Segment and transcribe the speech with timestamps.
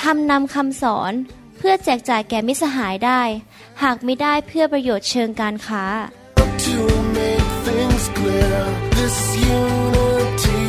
[0.00, 1.12] ทำนำคำสอน
[1.56, 3.22] เพื่อแจกจ่ายแก่มิสหายได้
[3.82, 5.84] หากไม่ได้เพื่อประโยชน์เชิงการค้า
[6.66, 6.82] To
[7.18, 8.58] make things clear,
[8.98, 9.16] this
[9.58, 10.64] unity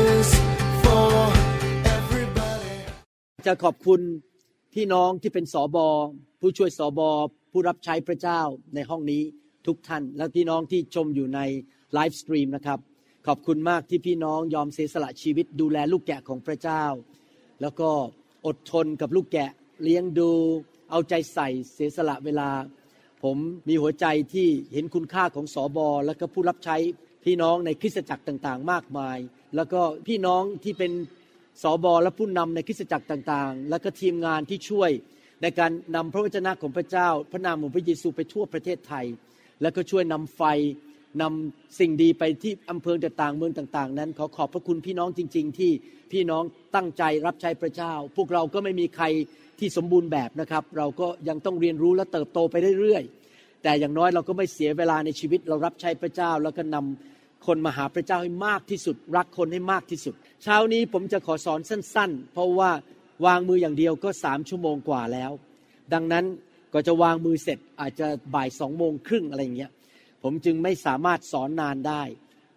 [0.00, 0.28] is
[0.82, 1.10] for
[1.96, 2.74] everybody.
[3.46, 4.00] จะขอบคุณ
[4.74, 5.88] พี่น้องที่เป็นสอบอ
[6.40, 7.10] ผู้ช่วยสอบอ
[7.50, 8.40] ผู้รับใช้พระเจ้า
[8.74, 9.22] ในห้องนี้
[9.66, 11.40] ทุกท่าน และพี่น้องที่ชมอยู่ใน
[11.94, 12.78] live stream นะครับ
[13.26, 16.84] ขอบคุณมากที่พี่น้องยอมเสียสละชีวิตดูแลลูกแกะของพระเจ้า
[17.62, 17.90] แล้วก็
[18.46, 19.50] อดทนกับลูกแกะ
[19.82, 20.30] เลี้ยงดู
[20.90, 22.50] เอาใจใส่เสียสละเวลา
[23.22, 23.36] ผม
[23.68, 26.76] มีหัวใจที่เห็นคุณค่าของสอบอแล้วก็ผู้รับใช้
[27.24, 29.18] พี่น้องในคริสตจักรต่างๆ มากมาย
[29.56, 30.92] แล้วก็พี่น้องที่เป็น
[31.62, 34.90] สอบอและผู้นำในคริสตจักรต่างๆ แล้วก็ทีมงานที่ช่วย
[35.42, 39.06] ในการนำพระวจนะของพระเจ้า พระนามของพระเยซูไปทั่วประเทศไทย
[39.62, 40.42] แล้วก็ช่วยนำไฟ
[41.22, 45.70] นำสิ่งดีไปที่อำเภอต่างๆเมืองต่างๆ นั้น ขอขอบพระคุณพี่น้องจริง ๆ ที่
[46.12, 49.04] พี่น้องตั้งใจรับใช้พระเจ้า พวกเราก็ไม่มีใคร
[49.58, 62.70] ที่สมบูรณ์แบบนะครับ เราก็ยังต้องเรียนรู้และเติบโตไปเรื่อยๆแต่อย่างน้อยเราก็ไม่เสียเวลาในชีวิตเรารับใช้พระเจ้า แล้วก็นำคนมาหาพระเจ้าให้มากที่สุด รักคนให้มากที่สุด เช้านี้ผมจะขอสอนสั้น ๆ เพราะว่า
[63.26, 65.30] วางมืออย่างเดียวก็สามชั่วโมงกว่าแล้ว
[65.92, 66.24] ดังนั้น
[66.74, 69.70] ก็จะวางมือเสร็จอาจจะบ่ายสองโมงครึ่งอะไรอย่างเงี้ย
[70.22, 72.02] ผมจึงไม่สามารถสอนนานได้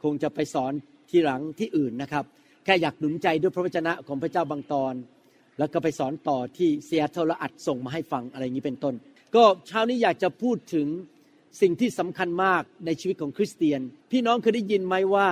[0.04, 0.74] คงจะไปสอน
[1.10, 2.26] ที่หลังที่อื่นนะครับ
[2.66, 4.94] แค่อยากหนุนใจด้วยพระวจนะของพระเจ้าบางตอน
[5.58, 8.96] แล้วก็ไปสอนต่อที่เซียเทลและอัดส่งมาให้ฟังอะไรอย่างนี้เป็นต้น
[9.36, 10.88] ก็เช้านี้อยากจะพูดถึง
[11.62, 13.82] สิ่งที่สำคัญมากในชีวิตของคริสเตียน
[14.12, 15.28] พี่น้องเคยได้ยินไหมว่า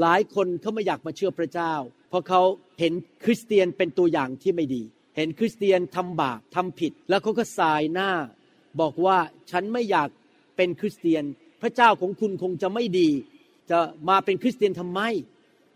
[0.00, 1.74] หลายคนเขาไม่อยากมาเชื่อพระเจ้า
[2.08, 2.42] เพราะเขา
[2.80, 2.92] เห็น
[3.24, 4.82] คริสเตียนเป็นตัวอย่างที่ไม่ดี
[5.16, 8.10] เห็นคริสเตียนทำบาปทำผิด แล้วเขาก็สายหน้า
[8.80, 9.18] บอกว่า
[9.50, 10.08] ฉันไม่อยาก
[10.56, 11.24] เป็นคริสเตียน
[11.62, 13.08] พระเจ้าของคุณคงจะไม่ดี
[13.70, 13.78] จะ
[14.08, 15.00] มาเป็นคริสเตียนทำไม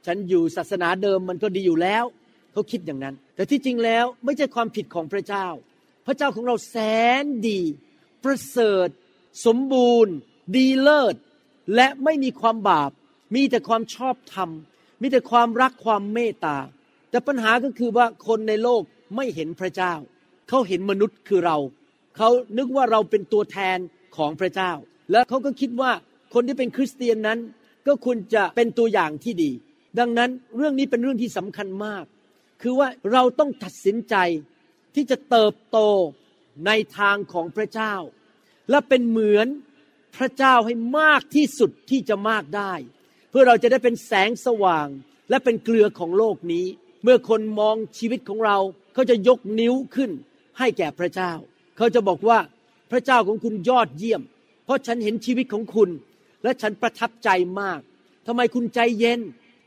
[0.07, 2.05] ฉันอยู่ศาสนาเดิมมันก็ดีอยู่แล้ว
[2.53, 5.47] เขาคิดอย่างนั้น แต่ที่จริงแล้วไม่ใช่ความผิดของพระเจ้า
[6.07, 6.77] พระเจ้าของเราแส
[7.23, 7.61] นดี
[8.25, 8.89] ประเสริฐ
[9.47, 10.15] สมบูรณ์
[10.57, 11.15] ดีเลิศ
[11.75, 12.91] และไม่มีความบาป
[13.35, 14.51] มีแต่ความชอบธรรม
[15.01, 16.59] มีแต่ความรักความเมตตา
[17.11, 18.83] แต่ปัญหาก็คือว่าคนในโลก
[19.17, 19.95] ไม่เห็นพระเจ้า
[20.49, 21.59] เขาเห็นมนุษย์คือเรา
[22.17, 23.79] เขานึกว่าเราเป็นตัวแทน
[24.17, 24.73] ของพระเจ้า
[25.11, 25.93] แล้วเขาก็คิดว่า
[26.35, 27.39] คนที่เป็นคริสเตียนนั้น
[27.87, 29.51] ก็ควรจะเป็นตัวอย่างที่ดี
[29.99, 32.05] ดังนั้นเรื่องนี้เป็นเรื่องที่สำคัญมาก
[32.63, 34.15] คือว่าเราต้องตัดสินใจ
[34.95, 35.79] ที่จะเติบโต
[36.67, 37.95] ในทางของพระเจ้า
[38.71, 39.47] และเป็นเหมือน
[40.17, 42.73] พระเจ้าให้มากที่สุดที่จะมากได้
[43.31, 44.89] เพื่อเราจะได้เป็นแสงสว่าง
[45.31, 46.67] และเป็นเกลือของโลกนี้
[47.03, 48.59] เมื่อคนมองชีวิตของเรา
[48.95, 50.11] เขาจะยกนิ้วขึ้น
[50.59, 51.33] ให้แก่พระเจ้า
[51.77, 52.39] เขาจะบอกว่า
[52.91, 54.23] พระเจ้าของคุณยอดเยี่ยม
[54.71, 55.91] ราะฉันเห็นชีวิตของคุณ
[56.43, 57.81] และฉันประทับใจมาก
[58.27, 59.21] ทำไมคุณใจเย็น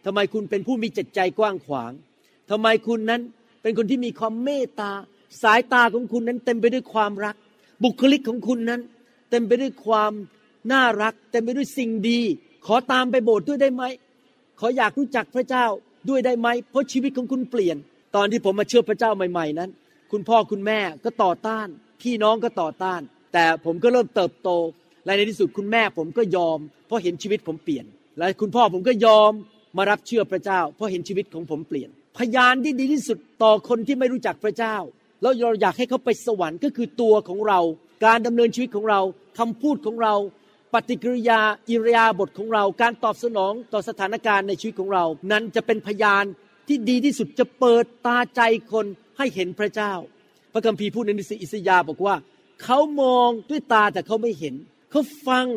[0.06, 1.92] ทำไมคุณเป็นผู้มีจิตใจกว้างขวาง
[2.50, 3.22] ทำไมคุณนั้น
[3.62, 4.92] เป็นคนที่มีความเมตตา
[5.44, 7.36] สายตาของคุณนั้นเต็มไปด้วยความรัก
[7.84, 8.82] บุคลิกของคุณนั้น
[9.30, 10.12] เต็มไปด้วยความ
[10.72, 12.20] น่ารัก เต็มไปด้วยสิ่งดี
[12.66, 13.84] ขอตามไปโบสถ์ด้วยได้ไหม
[14.60, 15.66] ขออยากรู้จักพระเจ้า
[16.10, 17.78] ด้วยได้ไหม เพราะชีวิตของคุณเปลี่ยน
[18.16, 19.70] ตอนที่ผมมาเชื่อพระเจ้าใหม่ๆนั้น
[20.12, 21.68] คุณพ่อคุณแม่ก็ต่อต้าน
[22.02, 23.02] พี่น้องก็ต่อต้าน
[23.34, 24.50] แต่ผมก็เริ่มเติบโต
[25.06, 27.86] และในที่สุดคุณแม่ผมก็ยอม เพราะเห็นชีวิตผมเปลี่ยน
[28.18, 29.32] และคุณพ่อผมก็ยอม
[29.78, 34.76] มารับเชื่อพระเจ้า เพราะเห็นชีวิตของผมเปลี่ยน พยานที่ดีที่สุดต่อคนที่ไม่รู้จักพระเจ้า
[35.22, 37.60] แล้วเราอยากให้เขาไปสวรรค์ก็คือตัวของเรา
[38.06, 39.02] การดำเนินชีวิตของเรา
[39.40, 40.14] คำพูดของเรา
[40.74, 46.26] ปฏิกิริยาอิริยาบถของเรา การตอบสนองต่อสถานการณ์ในชีวิตของเรา นั้นจะเป็นพยาน
[46.68, 48.42] ที่ดีที่สุดจะเปิดตาใจ
[48.72, 48.86] คน
[49.18, 49.94] ให้เห็นพระเจ้า
[50.54, 52.16] พระคัมภีร์พูดในนิสิอิสยาห์บอกว่า
[52.64, 54.56] เขามองด้วยตาแต่เขาไม่เห็น
[54.94, 55.48] เขาฟัง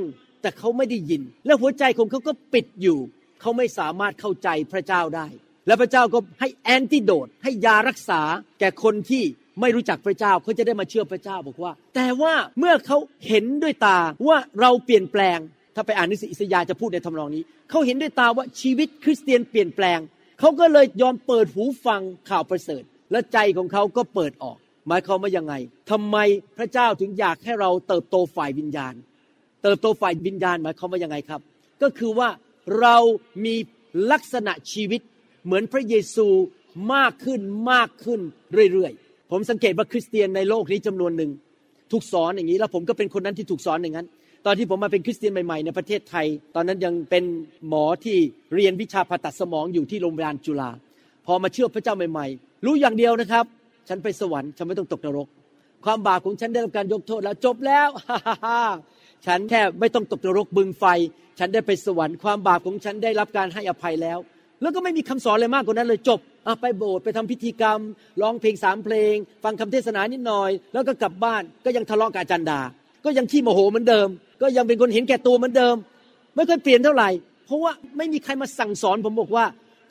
[0.43, 2.99] แต่เขาไม่ได้ยิน และหัวใจของเขาก็ปิดอยู่
[3.41, 5.27] เขาไม่สามารถเข้าใจพระเจ้าได้
[5.67, 8.21] และพระเจ้าก็ให้แอนติโดดให้ยารักษา
[8.61, 9.23] แก่คนที่
[9.61, 12.99] ไม่รู้จักพระเจ้าเขาจะได้มาเชื่อพระเจ้าบอกว่า แต่ว่าเมื่อเขา
[13.29, 13.99] เห็นด้วยตา
[14.29, 15.39] ว่าเราเปลี่ยนแปลง
[15.75, 19.99] ถ้าไปอ่านนิสิอิสยาจะพูดในทำนองนี้ เขาเห็นด้วยตาว่าชีวิตคริสเตียนเปลี่ยนแปลง
[20.41, 25.55] เขาก็เลยยอมเปิดหูฟังข่าวประเสริฐ และใจของเขาก็เปิดออกหมายความว่ายังไง
[25.91, 26.17] ทำไม
[26.59, 28.95] พระเจ้าถึงอยากให้เราเติบโตฝ่ายวิญญาณ
[29.67, 31.41] เติบโตฝ่ายวิญญาณหมายความว่ายังไงครับ
[31.83, 32.29] ก็คือว่า
[32.81, 32.97] เรา
[33.45, 33.55] มี
[34.13, 35.01] ลักษณะชีวิต
[35.45, 36.27] เหมือนพระเยซู
[36.95, 37.41] มากขึ้น
[37.73, 38.21] มากขึ้น
[38.73, 41.31] เรื่อยๆ ผมสังเกตว่าคริสเตียนในโลกนี้จำนวนหนึ่ง
[41.93, 44.07] ถูกสอนอย่างนี้แล้วผมก็เป็นคนนั้นที่ถูกสอนอย่างนั้น
[44.47, 47.25] ตอนที่ผมมาเป็นคริสเตียนใหม่ๆในประเทศไทย ตอนนั้นยังเป็น
[47.69, 48.17] หมอที่
[48.55, 50.71] เรียนวิชาผ่าตัดสมองอยู่ที่โรงพยาบาลจุฬา
[51.27, 53.45] พอมาเชื่อพระเจ้าใหม่ๆ รู้อย่างเดียวนะครับ
[53.89, 55.29] ฉันไปสวรรค์ฉันไม่ต้องตกนรก
[55.85, 57.89] ความบาปของฉันได้รับการยกโทษแล้วจบแล้ว
[59.27, 60.85] ฉันแค่ไม่ต้องตกนรกบึงไฟ
[61.39, 64.19] ฉันได้ไปสวรรค์ความบาปของฉันได้รับการให้อภัยแล้ว
[64.63, 66.21] แล้วก็ไม่มีคำสอนอะไรมากกว่านั้นเลยจบ
[66.61, 67.81] ไปโบสถ์ไปทำพิธีกรรม
[68.21, 69.15] ร้องเพลงสามเพลง
[69.45, 72.61] ฟังคำเทศนานิดหน่อย แล้วก็กลับบ้านก็ยังทะเลาะกับอาจารย์ดา
[73.05, 74.09] ก็ยังขี้โมโหเหมือนเดิม
[74.43, 75.77] ก็ยังเป็นคนเห็นแก่ตัวเหมือนเดิม
[76.35, 77.11] ไม่เคยเปลี่ยนเท่าไหร่
[77.47, 79.45] เพราะว่าไม่มีใครมาสั่งสอนผมบอกว่า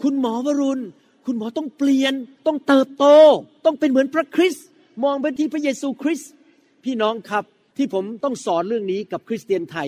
[0.04, 0.81] คุณหมอวรุณ
[1.25, 2.13] คุณหมอต้องเปลี่ยน
[2.48, 3.06] ต้องเติบโต
[3.66, 4.66] ต้องเป็นเหมือนพระคริสต์
[5.04, 6.30] มองไปที่พระเยซูคริสต์
[6.83, 7.44] พี่น้องครับ
[7.77, 9.88] ที่ผมต้องสอนเรื่องนี้กับคริสเตียนไทย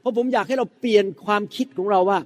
[0.00, 2.18] เพราะผมอยากให้เราเปลี่ยนความคิดของเราว่า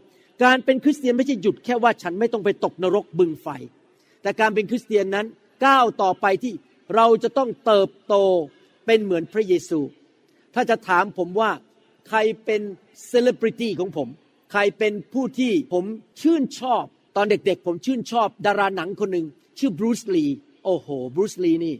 [0.44, 3.48] การเป็นคริสเตียนไม่ใช่หยุดแค่ว่าฉันไม่ต้องไปตกนรกบึงไฟ
[4.22, 5.26] แต่การเป็นคริสเตียนนั้น
[5.64, 6.52] ก้าวต่อไปที่
[6.96, 8.14] เราจะต้องเติบโต
[8.86, 9.80] เป็นเหมือนพระเยซู
[10.54, 11.50] ถ้าจะถามผมว่า
[12.08, 12.60] ใครเป็น
[13.06, 14.08] เซเลบริตี้ของผม
[14.52, 15.84] ใครเป็นผู้ที่ผม
[16.20, 16.84] ชื่นชอบ
[17.16, 19.26] ตอนเด็กๆ ผมชื่นชอบดาราหนังคนหนึ่ง
[19.58, 20.26] ชื่อบรูซลี
[20.64, 21.74] โอ้โห บรูซลีนี่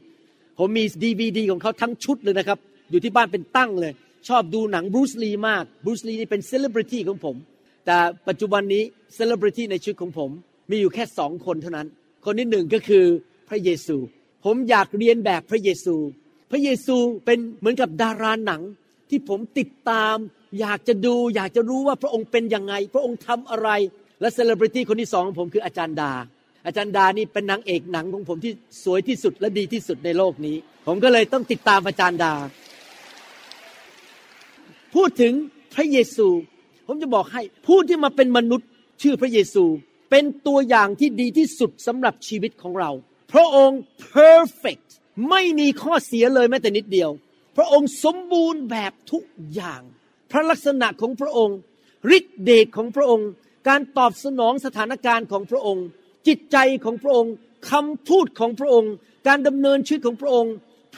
[0.58, 2.58] ผมมีดีวีดีของเขาทั้งชุดเลยนะครับ
[2.90, 3.92] อยู่ที่บ้านเป็นตั้งเลย
[4.28, 7.36] ชอบดูหนังบรูซลีมากบรูซลีนี่เป็นเซเลบริตี้ของผม
[7.86, 7.96] แต่
[8.28, 8.82] ปัจจุบันนี้
[9.14, 10.30] เซเลบริตี้ในชีวิตของผม
[10.70, 11.88] มีอยู่แค่สองคนเท่านั้น
[12.24, 13.04] คนที่หนึ่งก็คือ
[13.48, 13.96] พระเยซู
[14.44, 15.96] ผมอยากเรียนแบบพระเยซู
[16.50, 18.62] พระเยซูเป็นเหมือนกับดาราหนัง
[19.10, 20.16] ที่ผมติดตาม
[20.60, 23.68] อยากจะดูอยากจะรู้ว่าพระองค์เป็นยังไง พระองค์ทำอะไร
[24.20, 26.12] และเซเลบริตี้คนที่สองของผมคืออาจารย์ดา
[26.66, 28.52] อาจารย์ดานี่เป็นนางเอกหนังของผมที่
[28.84, 30.56] สวยที่สุดและดีที่สุดในโลกนี้
[30.86, 32.34] ผมก็เลยต้องติดตามอาจารย์ดา
[34.94, 35.34] พูดถึง
[35.74, 36.28] พระเยซู
[36.86, 38.68] ผมจะบอกให้ผู้ที่มาเป็นมนุษย์
[39.02, 39.64] ชื่อพระเยซู
[40.10, 42.90] เป็นตัวอย่างที่ดีที่สุดสำหรับชีวิตของเรา
[43.32, 43.78] พระองค์
[44.14, 44.86] perfect
[45.30, 47.10] ไม่มีข้อเสียเลยแม้แต่นิดเดียว
[47.56, 49.24] พระองค์สมบูรณ์แบบทุก
[49.54, 49.82] อย่าง
[50.30, 51.56] พระลักษณะของพระองค์
[52.16, 53.28] ฤทธิเดชของพระองค์
[53.68, 55.86] การตอบสนองสถานการณ์ของพระองค์
[56.26, 57.32] จิตใจของพระองค์
[57.70, 58.92] คำพูดของพระองค์
[59.26, 60.54] การดำเนินชีวิตของพระองค์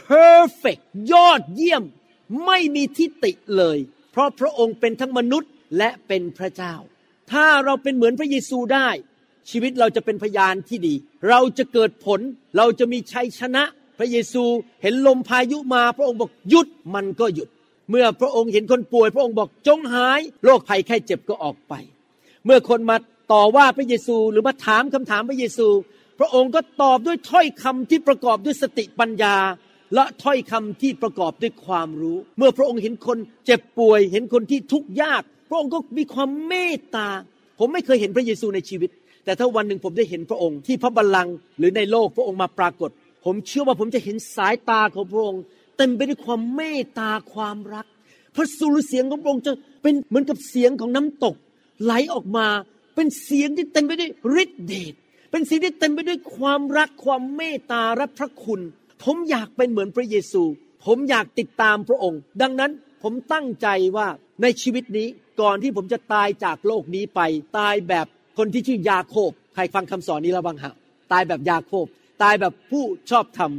[0.06, 0.82] perfect
[1.12, 1.82] ยอดเยี่ยม
[2.47, 3.79] ไม่มีทิฏฐิเลย
[4.12, 6.75] เพราะพระองค์เป็นทั้งมนุษย์และเป็นพระเจ้า
[7.32, 8.88] ถ้าเราเป็นเหมือนพระเยซูได้
[9.50, 10.94] ชีวิตเราจะเป็นพยานที่ดี
[11.29, 12.21] เราจะเกิดผล
[12.56, 13.62] เราจะมีชัยชนะ
[13.99, 14.44] พระเยซู
[14.82, 17.49] เห็นลมพายุมา พระองค์บอกหยุดมันก็หยุด
[17.91, 21.75] เมื่อพระองค์เห็นคนป่วย พระองค์บอกจงหายโรคภัยไข้เจ็บก็ออกไป
[22.44, 22.97] เมื่อคนมา
[23.32, 25.69] ต่อว่าพระเยซูหรือมาถามคำถามพระเยซู
[26.19, 29.37] พระองค์ก็ตอบด้วยถ้อยคำที่ประกอบด้วยสติปัญญา
[29.94, 37.08] และถ้อยคำที่ประกอบด้วยความรู้ เมื่อพระองค์เห็นคนเจ็บป่วย เห็นคนที่ทุกข์ยาก พระองค์ก็มีความเมตตา
[37.58, 38.90] ผมไม่เคยเห็นพระเยซูในชีวิต
[39.25, 42.90] แต่ถ้าวันหนึ่งผมได้เห็นพระองค์ที่พระบัลลังก์หรือในโลกพระองค์มาปรากฏ
[43.25, 45.42] ผมเชื่อว่าผมจะเห็นสายตาของพระองค์
[45.76, 47.87] เต็มไปด้วยความเมตตาความรัก
[48.34, 49.52] พระสุรเสียงของพระองค์จะ
[49.82, 51.34] เป็นเหมือนกับเสียงของน้ำตก
[51.82, 52.46] ไหลออกมา
[52.94, 54.10] เป็นเสียงที่เต็มไปด้วย
[54.42, 54.94] ฤทธิเดช
[55.30, 58.60] เป็นเสียงที่เต็มไปด้วยความรักความเมตตาและพระคุณ
[59.02, 60.43] ผมอยากเป็นเหมือนพระเยซู
[60.87, 64.08] ผมอยากติดตามพระองค์ ดังนั้นผมตั้งใจว่า
[64.43, 65.08] ในชีวิตนี้
[65.41, 67.20] ก่อนที่ผมจะตายจากโลกนี้ไป
[67.58, 68.06] ตายแบบ
[68.38, 70.75] คนที่ชื่อยาโคบ ใครฟังคำสอนนี้แล้วบ้างฮะ
[71.12, 71.87] ตายแบบยาโคบ
[72.23, 73.50] ตายแบบผู้ชอบธรรม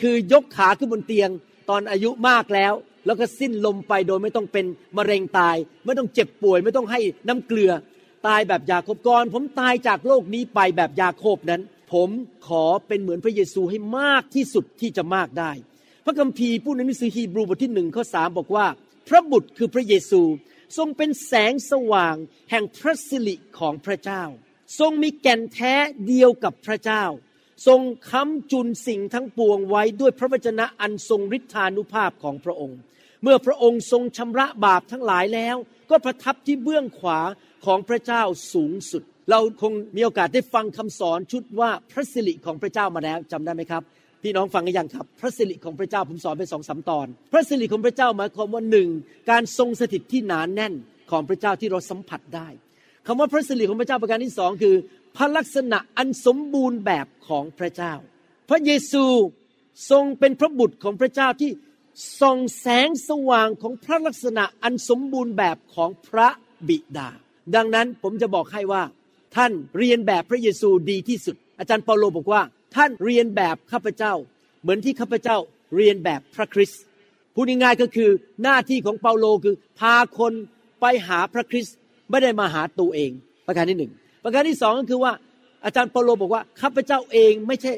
[0.00, 1.30] คือยกขาขึ้นบนเตียง
[1.70, 2.72] ตอนอายุมากแล้ว
[3.06, 7.72] แล้วก็สิ้นลมไปโดยไม่ต้องเป็นมะเร็งตาย ไม่ต้องเจ็บป่วย ไม่ต้องให้น้ำเกลือ
[8.26, 12.10] ตายแบบยาโคบก่อน ผมตายจากโลกนี้ไปแบบยาโคบนั้น ผม
[12.46, 15.52] ขอเป็นเหมือนพระเยซูให้มากที่สุดที่จะมากได้
[16.04, 18.66] พระคัมภีร์พูดในหนังสือฮีบรูบทที่หนึ่งข้อสามบอกว่า
[19.08, 20.22] พระบุตรคือพระเยซู
[20.76, 22.16] ทรงเป็นแสงสว่าง
[22.50, 24.22] แห่งพระสิริของพระเจ้า
[24.78, 25.74] ทรงมีแก่นแท้
[26.06, 27.04] เดียวกับพระเจ้า
[27.66, 27.80] ทรง
[28.10, 32.78] ค้ำจุนสิ่งทั้งปวงไว้ด้วยพระวจนะอันทรงฤทธานุภาพของพระองค์
[33.22, 35.56] เมื่อพระองค์ทรงชำระบาปทั้งหลายแล้ว
[35.90, 37.20] ก็ประทับที่เบื้องขวา
[37.64, 43.82] ของพระเจ้าสูงสุด เราคงมีโอกาสได้ฟังคำสอนชุดว่าพระสิริของพระเจ้ามาแล้วจำได้ไหมครับ
[44.22, 48.88] พี่น้องฟังกันยังครับ พระสิริของพระเจ้าผมสอนไปสองสามตอน พระสิริของพระเจ้าหมายความว่าหนึ่ง
[49.30, 50.74] การทรงสถิตที่หนานแน่น
[51.10, 52.48] ของพระเจ้าที่เราสัมผัสได้
[53.06, 54.74] คำว่าพระสิริของพระเจ้าประการที่สองคือ
[55.16, 57.94] พระลักษณะอันสมบูรณ์แบบของพระเจ้า
[58.48, 59.04] พระเยซู
[59.90, 61.50] ทรงเป็นพระบุตรของพระเจ้าที่
[62.20, 66.28] ส่องแสงสว่างของพระลักษณะอันสมบูรณ์แบบของพระ
[66.68, 67.10] บิดา
[67.54, 68.82] ดังนั้นผมจะบอกให้ว่า
[69.36, 72.42] ท่านเรียนแบบพระเยซูดีที่สุด อาจารย์เปาโลบอกว่า
[72.76, 74.12] ท่านเรียนแบบข้าพเจ้า
[74.62, 75.36] เหมือนที่ข้าพเจ้า
[75.76, 76.82] เรียนแบบพระคริสต์
[77.34, 78.10] พูดง่ายๆก็คือ
[78.42, 80.32] หน้าที่ของเปาโลคือ พาคน
[80.80, 81.76] ไปหาพระคริสต์
[82.10, 83.10] ไม่ได้มาหาตัวเอง
[83.46, 83.92] ประการที่หนึ่ง
[84.24, 85.12] ประการที่สองก็คือว่า
[85.64, 87.72] อาจารย์เปาโลบอกว่าข้าพเจ้าเองไม่ใช่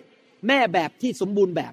[0.47, 1.73] แม่แบบที่สมบูรณ์แบบ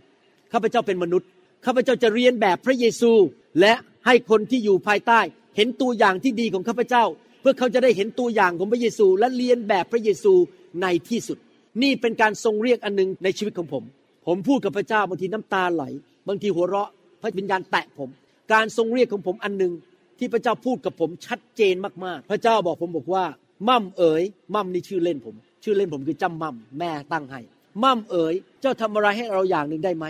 [0.54, 1.28] ข้าพเจ้าเป็นมนุษย์
[1.66, 3.12] ข้าพเจ้าจะเรียนแบบพระเยซู
[3.60, 3.74] และ
[4.06, 5.20] ให้คนที่อยู่ภายใต้
[5.56, 7.04] เห็นตัวอย่างที่ดีของข้าพเจ้า
[7.40, 10.34] เพื่อเขาจะได้เห็นตัวอย่างของพระเยซู และเรียนแบบพระเยซู
[10.82, 11.38] ในที่สุด
[11.84, 13.84] นี่เป็นการทรงเรียกอันหนึงในชีวิตของผม
[14.28, 15.84] ผมพูดกับพระเจ้าบางทีน้ำตาไหล
[16.28, 16.90] บางทีหัวเราะ
[17.22, 18.10] พระวิญญาณแตะผม
[18.54, 19.74] การทรงเรียกของผมอันหนึง
[20.20, 23.26] ที่พระเจ้าพูดกับผมชัดเจนมากๆ พระเจ้าบอกผมบอกว่า
[23.70, 24.24] มั่มเอ๋ย
[24.56, 27.42] มั่มนี่ชื่อเล่นผม ชื่อเล่นผมคือจำมั่มแม่ตั้งให้
[27.84, 30.06] มั่มเอ๋ยเจ้าทำอะไรให้เราอย่างหนึ่งได้ไหม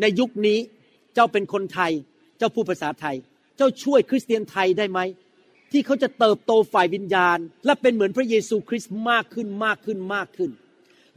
[0.00, 0.58] ในยุคนี้
[1.14, 1.92] เจ้าเป็นคนไทย
[2.38, 3.16] เจ้าพูดภาษาไทย
[3.56, 5.00] เจ้าช่วยคริสเตียนไทยได้ไหม
[5.72, 10.50] ที่เขาจะเติบโตฝ่ายวิญญาณ และเป็นเหมือนพระเยซูคริสต์มากขึ้นมากขึ้นมากขึ้น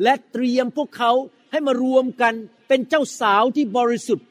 [0.03, 1.11] และเตรียมพวกเขา
[1.51, 2.33] ให้มารวมกัน
[2.67, 4.27] เป็นเจ้าสาวที่บริสุทธิ์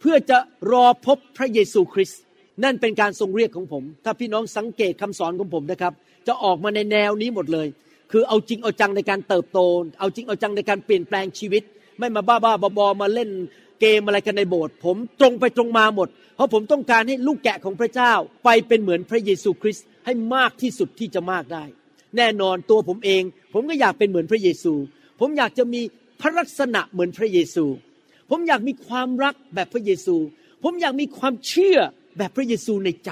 [0.00, 0.38] เพื่อจะ
[0.72, 2.20] รอพบพระเยซูคริสต์
[2.64, 5.92] นั่นเป็นการทรงเรียกของผม ถ้าพี่น้องสังเกตคำสอนของผมนะครับ
[6.26, 7.68] จะออกมาในแนวนี้หมดเลย
[8.12, 9.60] คือเอาจริงเอาจังในการเติบโต
[10.00, 11.62] เอาจริงเอาจังในการเปลี่ยนแปลงชีวิต
[11.98, 13.30] ไม่มาบ้าบ้าบอมาเล่น
[13.80, 18.12] เกมอะไรกันในโบสถ์ผมตรงไปตรงมาหมด เพราะผมต้องการให้ลูกแกะของพระเจ้า
[18.44, 21.64] ไปเป็นเหมือนพระเยซูคริสต์ให้มากที่สุดที่จะมากได้
[22.16, 23.22] แน่นอนตัวผมเอง
[23.52, 24.74] ผมก็อยากเป็นเหมือนพระเยซู
[25.20, 25.80] ผมอยากจะมี
[26.20, 27.64] พระลักษณะเหมือนพระเยซู
[28.30, 30.16] ผมอยากมีความรักแบบพระเยซู
[30.64, 31.78] ผมอยากมีความเชื่อ
[32.18, 33.10] แบบพระเยซูในใจ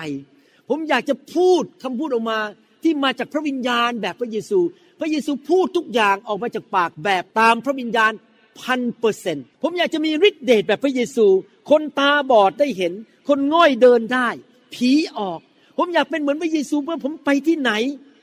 [0.68, 2.38] ผมอยากจะพูดคำพูดออกมา
[2.82, 4.58] ที่มาจากพระวิญญาณแบบพระเยซู
[5.00, 8.12] พระเยซูพูดทุกอย่างออกมาจากปากแบบตามพระวิญญาณ
[8.60, 11.26] พันเปอร์เซนผมอยากจะมีฤทธิเดชแบบพระเยซู
[11.70, 12.92] คนตาบอดได้เห็น
[13.28, 14.28] คนง่อยเดินได้
[14.74, 15.40] ผีออก
[15.78, 17.70] ผมอยากเป็นเหมือนพระเยซูเมื่อผมไปที่ไหน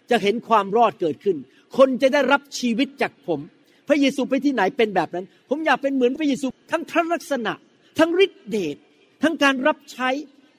[0.09, 1.37] จะเห็นความรอดเกิดขึ้น
[1.77, 3.39] คนจะได้รับชีวิตจากผม
[3.87, 7.53] พระเยซูไปที่ไหนเป็นแบบนั้น ผมอยากเป็นเหมือนพระเยซู ทั้งพระลักษณะ
[7.99, 8.75] ทั้งฤทธิเดช
[9.23, 10.09] ทั้งการรับใช้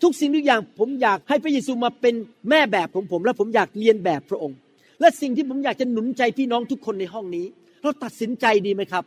[0.02, 2.14] ทุกสิ่งทุกอย่าง ผมอยากให้พระเยซูมาเป็น
[2.50, 4.58] แม่แบบของผม และผมอยากเรียนแบบพระองค์
[5.00, 7.46] และสิ่งที่ผมอยากจะหนุนใจพี่น้องทุกคนในห้องนี้
[7.82, 9.04] เราตัดสินใจดีไหมครับ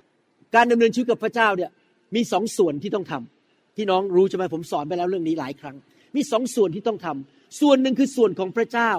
[0.55, 1.71] การดำเนินชีวิตกับพระเจ้าเนี่ย
[2.15, 3.32] มีสองส่วนที่ต้องทำ
[3.75, 5.75] พี่น้องรู้ใช่ไหมผมสอนไปแล้วเรื่องนี้หลายครั้ง
[6.15, 8.91] มีสองส่วนที่ต้องทำส่วนหนึ่งคือส่วนของพระเจ้า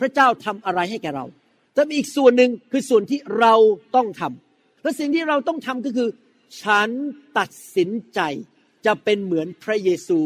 [0.00, 1.26] พระเจ้าทำอะไรให้แก่เรา
[1.74, 3.54] แต่มีอีกส่วนหนึ่งคือส่วนที่เรา
[3.96, 6.08] ต้องทำและสิ่งที่เราต้องทำก็คือ
[6.62, 6.88] ฉัน
[7.38, 8.20] ตัดสินใจ
[8.86, 10.18] จะเป็นเหมือนพระเยซู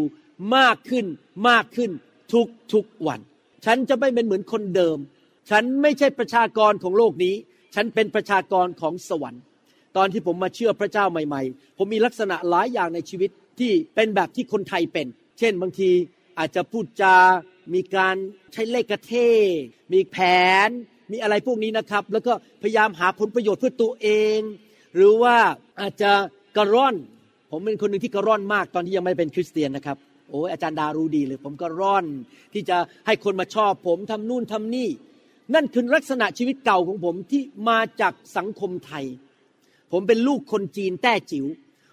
[0.56, 1.06] มากขึ้น
[1.48, 1.90] มากขึ้น
[2.32, 3.20] ทุกทุกวัน
[3.64, 4.98] ฉันจะไม่เป็นเหมือนคนเดิม
[5.50, 7.34] ฉันไม่ใช่ประชากรของโลกนี้
[7.74, 9.42] ฉันเป็นประชากรของสวรรค์
[9.96, 15.06] ตอนที่ผมมาเชื่อพระเจ้าใหม่ ๆ ผมมีลักษณะหลายอย่างในชีวิต ที่เป็นแบบที่คนไทยเป็น
[15.38, 15.90] เช่นบางที
[16.38, 17.16] อาจจะพูดจา
[17.74, 18.16] มีการ
[18.52, 19.12] ใช้เลขกระเท
[19.92, 20.16] มีแผ
[20.66, 20.68] น
[21.12, 24.38] มีอะไรพวกนี้นะครับ แล้วก็พยายามหาผลประโยชน์เพื่อตัวเอง
[24.94, 25.36] หรือว่า
[25.80, 26.12] อาจจะ
[26.56, 26.94] กระร่อน
[27.50, 29.96] ผมเป็นคนหนึ่งที่กระร่อนมากตอนที่ยังไม่เป็นคริสเตียนนะครับ
[30.30, 32.06] โอ้ยอาจารย์ดารู้ดีเลยผมก็ร่อน
[32.52, 34.88] ที่จะให้คนมาชอบผมทำนู่นทำนี่
[35.54, 39.04] นั่นคือลักษณะชีวิตเก่าของผมที่มาจากสังคมไทย
[39.92, 41.46] ผมเป็นลูกคนจีนแต้จิ๋ว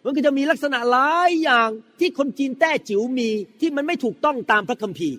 [0.06, 1.70] มันก็จะมีลักษณะหลายอย่าง
[2.00, 3.30] ที่คนจีนแต้จิ๋วมี
[3.62, 5.18] ที่มันไม่ถูกต้องตามพระคัมภีร์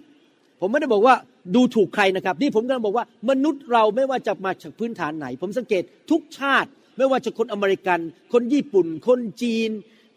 [0.60, 1.14] ผมไม่ได้บอกว่า
[1.54, 8.00] ดูถูกใครนะครับ นี่ผมกำลังบอกว่ามนุษย์เราไม่ว่าจะมาจากพื้นฐานไหน ผมสังเกตทุกชาติ ไม่ว่าจะคนอเมริกัน
[8.32, 9.70] คนญี่ปุ่น คนจีน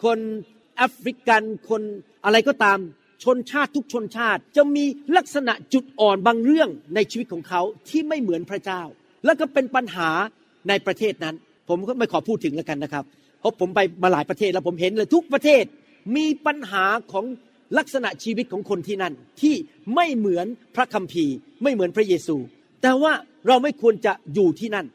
[0.04, 0.20] คน
[0.78, 1.82] แอฟริกัน คน
[2.26, 2.80] อะไรก็ตาม
[3.24, 4.86] ชนชาติทุกชนชาติจะมี
[5.18, 8.82] ลักษณะจุดอ่อนบางเรื่องในชีวิตของเขาที่ไม่เหมือนพระเจ้า
[9.26, 10.10] แล้วก็เป็นปัญหา
[10.70, 11.36] ในประเทศนั้น
[11.70, 13.04] ผมก็ไม่ขอพูดถึงแล้วกันนะครับ
[13.40, 15.64] เพราะผมไปมาหลายประเทศแล้วผมเห็นเลยทุกประเทศ
[16.16, 17.26] มีปัญหาของ
[17.78, 19.56] ลักษณะชีวิตของคนที่นั่นที่
[19.96, 22.36] ไม่เหมือนพระคัมภีร์ ไม่เหมือนพระเยซู
[22.82, 23.14] แต่ว่า
[23.48, 24.88] เราไม่ควรจะอยู่ที่นั่น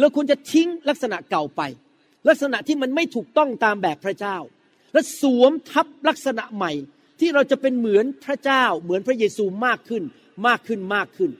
[0.00, 1.62] เราควรจะทิ้งลักษณะเก่าไป
[2.28, 4.36] ลักษณะที่มันไม่ถูกต้องตามแบบพระเจ้า
[4.92, 6.72] และสวมทับลักษณะใหม่
[7.20, 10.02] ที่เราจะเป็นเหมือนพระเจ้า เหมือนพระเยซูมากขึ้น
[10.46, 11.30] มากขึ้นมากขึ้น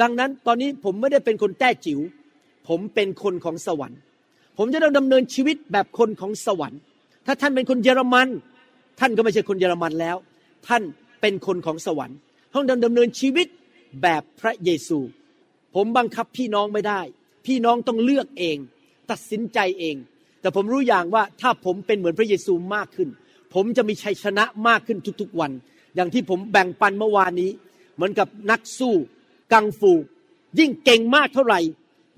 [0.00, 2.00] ดังนั้นตอนนี้ผมไม่ได้เป็นคนแต้จิ๋ว
[2.68, 4.00] ผมเป็นคนของสวรรค์
[4.64, 6.80] ผมจะต้องดำเนินชีวิตแบบคนของสวรรค์
[7.26, 8.28] ถ้าท่านเป็นคนเยอรมัน
[9.00, 10.16] ท่านก็ไม่ใช่คนเยอรมันแล้ว
[10.68, 10.82] ท่าน
[11.20, 12.18] เป็นคนของสวรรค์
[12.54, 13.46] ต้องดำเนินชีวิต
[14.02, 14.98] แบบพระเยซู
[15.74, 17.00] ผมบังคับพี่น้องไม่ได้
[17.46, 18.56] พี่น้องต้องเลือกเอง
[19.10, 19.96] ตัดสินใจเอง
[20.40, 23.08] แต่ผมรู้อย่างว่าถ้าผมเป็นเหมือนพระเยซูมากขึ้น
[23.54, 25.52] ผมจะมีชัยชนะมากขึ้นทุกๆวัน
[25.94, 27.50] อย่างที่ผมแบ่งปันเมื่อวานนี้
[27.94, 28.94] เหมือนกับนักสู้
[29.52, 29.92] กังฟู
[30.58, 31.60] ยิ่งเก่งมากเท่าไหร่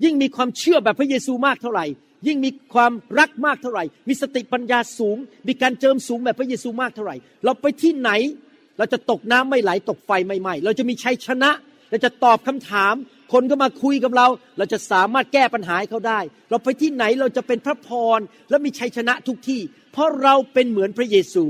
[0.03, 1.85] ยิ่งมีความเชื่อแบบพระเยซูมากเท่าไหร่
[2.27, 5.17] ยิ่งมีความรักมากเท่าไหร่ มีสติปัญญาสูง
[5.47, 8.11] มีการเจิมสูงแบบพระเยซูมากเท่าไหร่ เราไปที่ไหน
[8.77, 11.51] เราจะตกน้ำไม่ไหล ตกไฟไม่ไหม้ เราจะมีชัยชนะ
[11.89, 12.93] เราจะตอบคำถาม
[13.33, 16.19] คนก็มาคุยกับเรา เราจะสามารถแก้ปัญหาให้เขาได้
[16.49, 18.19] เราไปที่ไหนเราจะเป็นพระพร
[18.49, 19.61] และมีชัยชนะทุกที่
[19.93, 21.43] เพราะเราเป็นเหมือนพระเยซู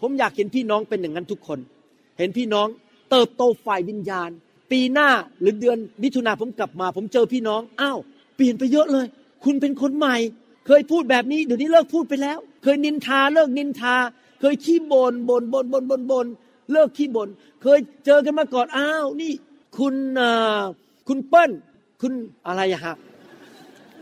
[0.00, 1.58] ผมอยากเห็นพี่น้องเป็นอย่างนั้นทุกคน
[2.18, 2.68] เห็นพี่น้อง
[3.10, 4.30] เติบโตฝ่ายวิญญาณ
[4.72, 5.08] ปีหน้า
[5.40, 7.98] หรือเดือนมิถุนาผมกลับมา ผมเจอพี่น้อง อ้าว
[8.36, 9.06] เปลี่ยนไปเยอะเลย
[9.44, 10.16] คุณเป็นคนใหม่
[10.66, 13.94] เคยพูดแบบนี้เดี๋ยวนี้เลิกพูดไปแล้ว เคยนินทาเลิกนินทา
[14.40, 16.26] เคยขี้บน่นบน่นบน่นบน่นบน่นบน่น
[16.72, 17.28] เลิกขี้บ่น
[17.62, 19.32] เคยเจอกันมาก่อนอ้าวนี่
[19.78, 19.94] คุณ
[21.08, 21.50] คุณเปิ้ล
[22.00, 22.12] คุณ
[22.46, 22.94] อะไรอะฮะ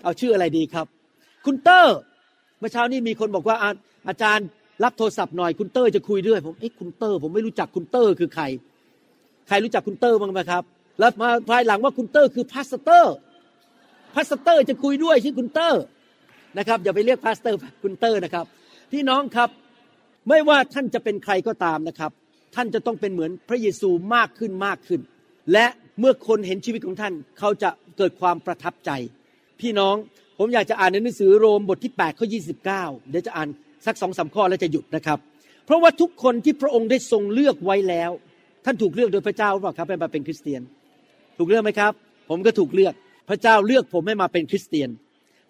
[0.03, 0.87] เอาชื่ออะไรดีครับ
[1.47, 1.97] คุณเตอร์
[2.59, 3.71] เมื่อเช้านี้มีคนบอกว่าอา
[4.09, 4.47] อาจารย์
[4.85, 8.45] รับโทรศัพท์หน่อยคุณเตอร์จะคุยด้วยผมเอ้คุณเตอร์ผมไม่รู้จักคุณเตอร์คือใคร
[9.49, 10.63] ใครรู้จักคุณเตอร์บ้างไหมครับ
[10.99, 15.83] แล้วมาภายหลังว่าคุณเตอร์คือ pastor pastor จะคุยด้วยชื่อคุณเตอร์
[16.59, 18.45] นะครับอย่าไปเรียก pastor คุณเตอร์นะครับ
[18.93, 19.49] พี่น้องครับ
[20.29, 22.11] ไม่ว่าท่านจะเป็นใครก็ตามนะครับ
[22.55, 25.01] ท่านจะต้องเป็นเหมือนพระเยซูมากขึ้นมากขึ้น
[25.53, 25.67] และ
[26.01, 28.91] เมื่อคนเห็นชีวิตของท่าน เขาจะเกิดความประทับใจ
[29.61, 29.95] พี่น้อง
[30.39, 32.27] ผมอยากจะอ่านในหนังสือโรมบทที่8ข้อ
[32.69, 33.49] 29 เดี๋ยวจะอ่าน
[33.87, 35.19] สักสองสาข้อแล้วจะหยุดนะครับ
[35.65, 38.11] เพราะว่าทุกคนที่พระองค์ได้ทรงเลือกไว้แล้ว
[38.65, 40.63] ท่านถูกเลือกโดยพระเจ้าหรือเปล่าครับให้มาเป็นคริสเตียน
[41.39, 41.93] ถูกเลือกไหมครับ
[42.31, 42.95] ผมก็ถูกเลือก
[43.29, 44.91] พระเจ้าเลือกผมให้มาเป็นคริสเตียน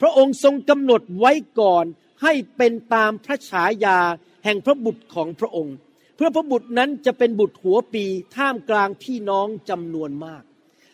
[0.01, 1.85] พระองค์ทรงกำหนดไว้ก่อน
[2.23, 3.99] ให้เป็นตามพระฉายา
[4.45, 5.77] แห่งพระบุตรของพระองค์
[6.17, 8.05] เพื่อพระบุตรนั้นจะเป็นบุตรหัวปี
[8.37, 10.43] ท่ามกลางพี่น้องจำนวนมาก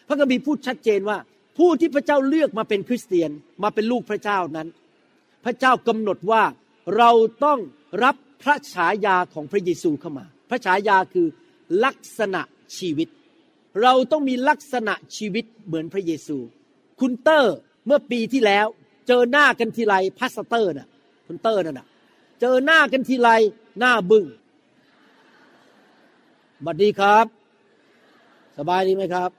[0.08, 1.18] พระคัมภีร์พูดชัดเจนว่า
[1.58, 3.30] ผู้ที่พระเจ้าเลือกมาเป็นคริสเตียน
[3.62, 4.68] มาเป็นลูกพระเจ้านั้น
[5.44, 6.42] พระเจ้ากำหนดว่า
[6.96, 7.10] เรา
[7.44, 7.58] ต้อง
[8.04, 11.26] รับพระฉายาของพระเยซูเข้ามา พระฉายาคือ
[11.84, 12.42] ลักษณะ
[12.78, 13.08] ชีวิต
[13.82, 16.38] เราต้องมีลักษณะชีวิตเหมือนพระเยซู
[17.00, 18.66] คุณเตอร์เมื่อปีที่แล้ว
[19.08, 20.88] เจอหน้ากันทีไร pastor น่ะ
[21.26, 21.86] คุณเตอร์นั่นน่ะ
[22.40, 23.28] เจอหน้ากันทีไร
[23.78, 24.24] หน้าบึง้ง
[26.64, 27.26] บัดดีครับ
[28.58, 29.30] สบายดีไหมครับ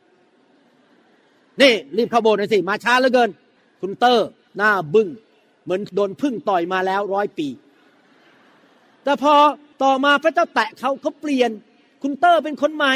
[1.62, 3.30] นี่รีบเข้าโบสถ์หน่อยสิ มาช้าเหลือเกิน
[3.82, 5.08] คุณเตอร์ หน้าบึง้ง
[5.64, 7.48] เหมือนโดนพึ่งต่อยมาแล้วร้อยปี
[9.04, 9.34] แต่พอ
[9.84, 11.52] ต่อมาพระเจ้าแตะเขาเขาเปลี่ยน
[12.02, 12.94] คุณเตอร์เป็นคนใหม่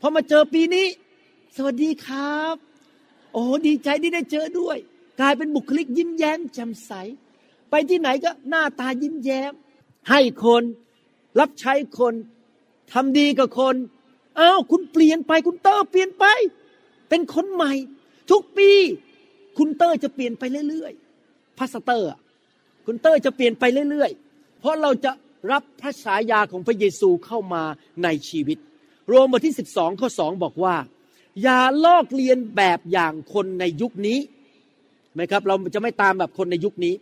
[0.00, 0.86] พอมาเจอปีนี้
[1.56, 2.56] สวัสดีครับ
[3.36, 4.78] โอ้ดีใจที่ได้เจอด้วย
[5.20, 6.92] กลายเป็นบุคลิกยิ้มแย้มแจ่มใส
[7.70, 9.52] ไปที่ไหนก็หน้าตายิ้มแย้ม
[10.10, 10.62] ให้คน
[11.40, 12.14] รับใช้คน
[12.92, 13.74] ทำดีกับคน
[14.38, 16.24] อ้าวคุณเปลี่ยนไปคุณเตอร์เปลี่ยนไป
[17.08, 17.72] เป็นคนใหม่
[18.30, 18.70] ทุกปี
[19.58, 22.08] คุณเตอร์จะเปลี่ยนไปเรื่อยๆ pastor
[22.86, 25.12] คุณเตอร์จะเปลี่ยนไปเรื่อยๆ เพราะเราจะ
[25.52, 27.62] รับพระฉายาของพระเยซูเข้ามา
[28.02, 28.58] ในชีวิต
[29.08, 30.76] โรมบทที่ 12 ข้อ 2 บอกว่า
[31.42, 34.18] อย่าลอกเลียนแบบอย่างคนในยุคนี้
[35.14, 36.94] ไหมครับ เราจะไม่ตามแบบคนในยุคนี้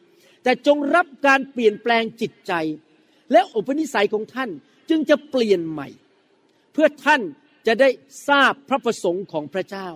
[0.42, 2.52] แต่จงรับการเปลี่ยนแปลงจิตใจ
[3.32, 4.50] และอุปนิสัยของท่าน
[4.90, 5.88] จึงจะเปลี่ยนใหม่
[6.72, 7.20] เพื่อท่าน
[7.66, 7.88] จะได้
[8.28, 9.88] ทราบพระประสงค์ของพระเจ้า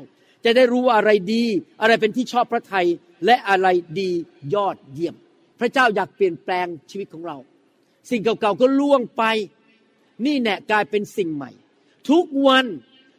[0.45, 1.45] จะได้รู้ว่าอะไรดี
[1.81, 2.87] อะไรเป็นที่ชอบพระทัย
[3.27, 3.69] และอะไร
[4.01, 4.11] ดี
[4.55, 5.17] ยอดเยี่ยม
[5.61, 7.37] พระเจ้าอยากเปลี่ยนแปลงชีวิตของเรา
[8.11, 9.25] สิ่งเก่าๆก็ล่วงไป
[10.27, 11.51] นี่แน่กลายเป็นสิ่งใหม่
[12.11, 12.67] ทุกวัน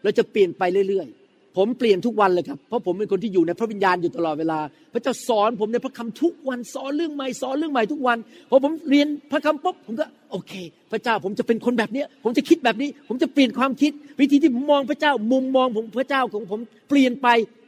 [0.04, 4.60] เราจะเปลี่ยนไปเรื่อยๆ ผมเปลี่ยนทุกวันเลยครับ เพราะผมเป็นคนที่อยู่ในพระวิญญาณอยู่ตลอดเวลา
[4.94, 8.18] พระเจ้าสอนผมในพระคำทุกวันสอนเรื่องใหม่สอนเรื่องใหม่ทุกวัน
[8.50, 10.54] พอผมเรียนพระคำปุ๊บผมก็โอเค
[10.92, 16.60] พระเจ้าผมจะเป็นคนแบบนี้ผมจะคิดแบบนี้ ผมจะเปลี่ยนความคิด วิธีที่มมองพระเจ้ามุมมองผมพระเจ้าของผม
[16.90, 17.28] เปลี่ยนไป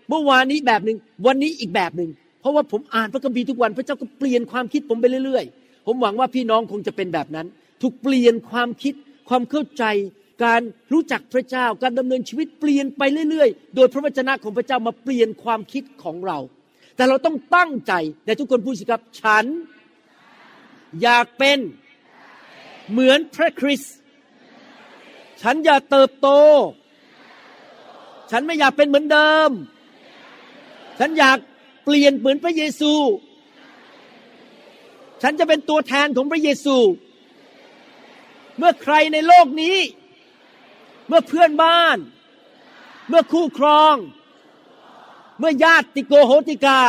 [0.09, 2.09] เมื่อวานนี้แบบหนึ่งวันนี้อีกแบบหนึ่ง
[2.41, 7.47] เพราะว่าผมอ่านพระคัมภีร์ทุกวันพระเจ้าก็เปลี่ยนความคิดผมไปเรื่อยๆ ผมหวังว่าพี่น้องคงจะเป็นแบบนั้น
[7.81, 8.93] ถูกเปลี่ยนความคิด
[9.29, 9.83] ความเข้าใจ
[10.43, 10.61] การ
[10.93, 16.39] รู้จักพระเจ้าการดำเนินชีวิตเปลี่ยนไปเรื่อยๆ โดยพระวจนะของพระเจ้ามาเปลี่ยนความคิดของเรา
[16.95, 17.93] แต่เราต้องตั้งใจ
[18.25, 19.45] แต่ทุกคนพูดสิครับ ฉัน
[21.01, 21.57] อยากเป็น
[22.91, 23.93] เหมือนพระคริสต์
[25.41, 26.29] ฉันอยากเติบโต
[28.31, 29.51] ฉันไม่อยากเป็นเหมือนเดิม
[30.99, 31.37] ฉันอยาก
[31.85, 32.93] เปลี่ยนเหมือนพระเยซู
[35.21, 36.77] ฉันจะเป็นตัวแทนของพระเยซู
[38.57, 39.77] เมื่อใครในโลกนี้
[41.11, 41.97] เมื่อเพื่อนบ้าน
[43.09, 43.95] เมื่อคู่ครอง
[45.39, 46.79] เมื่อญาติโกโหติกา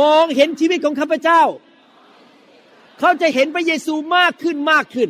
[0.00, 1.42] มองเห็นชีวิตของข้าพเจ้า
[2.98, 5.08] เขาจะเห็นพระเยซูมากขึ้นมากขึ้น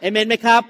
[0.00, 0.62] เอเมนไหมครับ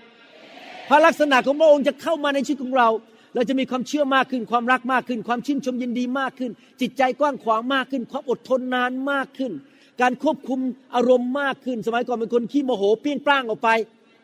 [0.88, 2.88] พระลักษณะของพระองค์จะเข้ามาในชีวิตของเรา
[3.34, 9.52] เราจะมีความเชื่อมากขึ้น ความรักมากขึ้น ความชื่นชมยินดีมากขึ้น จิตใจกว้างขวางมากขึ้น ความอดทนนานมากขึ้น
[10.00, 10.60] การควบคุม
[10.94, 13.70] อารมณ์มากขึ้น สมัยก่อนเป็นคนขี้โมโหเปี้ยงปร้างออกไป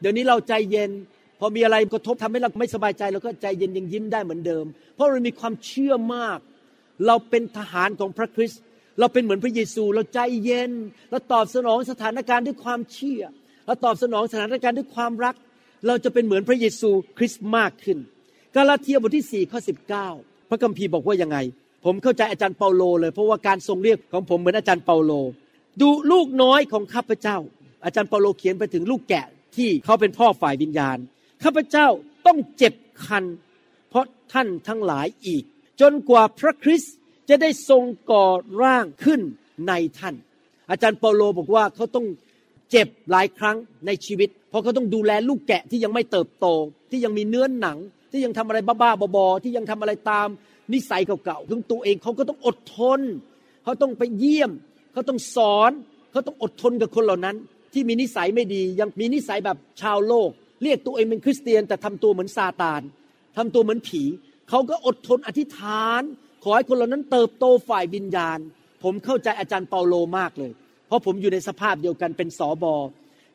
[0.01, 0.91] เดี๋ยวนี้เราใจเย็น
[1.41, 6.39] พอมีอะไรกระทบทำให้เราไม่สบายใจเราก็ใจเย็นยังยิ้มได้เหมือนเดิม เพราะเรามีความเชื่อมาก
[7.07, 8.61] เราเป็นทหารของพระคริสต์
[9.01, 10.73] เราเป็นเหมือนพระเยซู เราใจเย็น
[11.11, 13.23] เราตอบสนองสถานการณ์ด้วยความเชื่อ
[13.67, 15.35] เราตอบสนองสถานการณ์ด้วยความรัก
[15.87, 17.99] เราจะเป็นเหมือนพระเยซูคริสต์มากขึ้น
[18.55, 19.61] กาลาเทียบทที่4ข้อ
[20.05, 21.39] 19 พระคัมภีร์บอกว่ายังไง
[21.85, 25.13] ผมเข้าใจอาจารย์เปาโลเลย เพราะว่าการทรงเรียกของผมเหมือนอาจารย์เปาโล
[25.81, 27.37] ดูลูกน้อยของข้าพเจ้า
[27.85, 29.27] อาจารย์เปาโลเขียนไปถึงลูกแกะ
[29.57, 30.99] ที่เขาเป็นพ่อฝ่ายวิญญาณ
[31.43, 31.87] ข้าพเจ้า
[32.27, 32.75] ต้องเจ็บ
[33.07, 33.25] คัน
[33.89, 35.45] เพราะท่านทั้งหลายอีก
[35.81, 36.95] จนกว่าพระคริสต์
[37.29, 38.27] จะได้ทรงก่อ
[38.63, 39.21] ร่างขึ้น
[39.69, 40.15] ในท่าน
[40.71, 42.07] อาจารย์เปาโลบอกว่าเขาต้อง
[42.71, 46.47] เจ็บหลายครั้งในชีวิต เพราะเขาต้องดูแลลูกแกะที่ยังไม่เติบโต
[46.91, 47.79] ที่ยังมีเนื้อหนัง
[48.11, 50.29] ที่ยังทำอะไรบ้าๆบอๆที่ยังทำอะไรตาม
[50.73, 53.01] นิสัยเก่าๆถึงตัวเองเขาก็ต้องอดทน
[53.65, 54.51] เขาต้องไปเยี่ยม
[54.93, 55.71] เขาต้องสอน
[56.13, 57.37] เขาต้องอดทนกับคนเหล่านั้น
[57.75, 60.31] ที่มีนิสัยไม่ดี ยังมีนิสัยแบบชาวโลก
[60.63, 62.83] เรียกตัวเองเป็นคริสเตียน แต่ทำตัวเหมือนซาตาน
[63.37, 64.03] ทำตัวเหมือนผี
[64.49, 66.03] เขาก็อดทนอธิษฐาน
[66.43, 68.39] ขอให้คนเหล่านั้นเติบโตฝ่ายวิญญาณ
[68.83, 70.53] ผมเข้าใจอาจารย์เปาโลมากเลย
[70.87, 72.75] เพราะผมอยู่ในสภาพเดียวกันเป็นสอบอ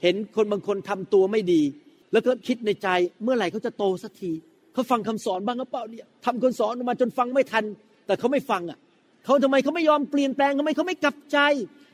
[0.04, 1.62] เห็นคนบางคนทำตัวไม่ดี
[2.12, 2.88] แล้วก็คิดในใจ
[3.24, 4.32] เมื่อไหร่เขาจะโตสักที
[4.74, 7.64] เขาฟังคำสอนบ้างหรือเปล่าเนี่ยทำคนสอนมาจนฟังไม่ทัน
[8.06, 8.78] แต่เขาไม่ฟังอะ
[9.26, 11.38] เขาทำไมเขาไม่ยอมเปลี่ยนแปลงทำไมเขาไม่กลับใจ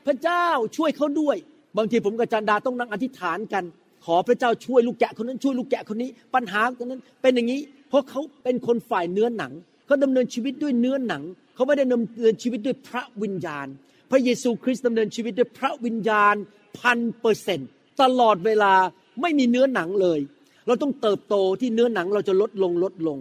[0.06, 1.36] พระเจ้าช่วยเขาด้วย
[1.76, 3.64] บางทีผมกับจันดาต้องนั่งอธิษฐานกัน
[4.04, 9.52] ขอพระเจ้าช่วยลูกแกะคนนั้นช่วยลูกแกะคนนี้ ปัญหาคนนั้นเป็นอย่างนี้ เพราะเขาเป็นคนฝ่ายเนื้อหนัง
[9.86, 11.22] เขาดำเนินชีวิตด้วยเนื้อหนัง
[11.54, 13.66] เขาไม่ได้ดำเนินชีวิตด้วยพระวิญญาณ
[14.10, 16.34] พระเยซูคริสต์ดำเนินชีวิตด้วยพระวิญญาณ
[16.78, 17.68] พันเปอร์เซนต์
[18.02, 18.74] ตลอดเวลา
[19.20, 20.20] ไม่มีเนื้อหนังเลย
[20.66, 23.18] เราต้องเติบโตที่เนื้อหนังเราจะลดลงลดลง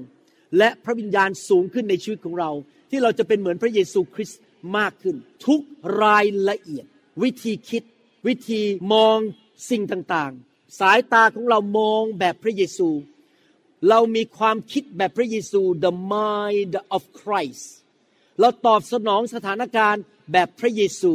[0.58, 2.52] และพระวิญญาณสูงขึ้นในชีวิตของเรา
[2.90, 4.40] ที่เราจะเป็นเหมือนพระเยซูคริสต์
[4.78, 5.16] มากขึ้น
[5.48, 5.62] ทุก
[6.04, 6.86] รายละเอียด
[7.24, 7.84] วิธีคิด
[8.28, 9.18] วิธีมอง
[9.70, 12.90] สิ่งต่างๆ สายตาของเรามองแบบพระเยซู
[13.90, 17.66] เรามีความคิดแบบพระเยซู the mind of Christ
[18.40, 21.14] เราตอบสนองสถานการณ์แบบพระเยซู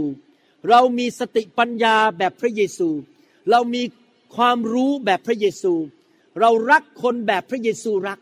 [0.69, 2.89] เรามีสติปัญญาแบบพระเยซู
[3.51, 3.83] เรามี
[4.37, 5.75] ความรู้แบบพระเยซู
[6.41, 8.19] เรารักคนแบบพระเยซูรัก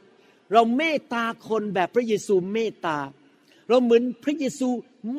[0.53, 2.99] เราเมตตาคนแบบพระเยซูเมตตา
[3.69, 4.69] เราเหมือนพระเยซู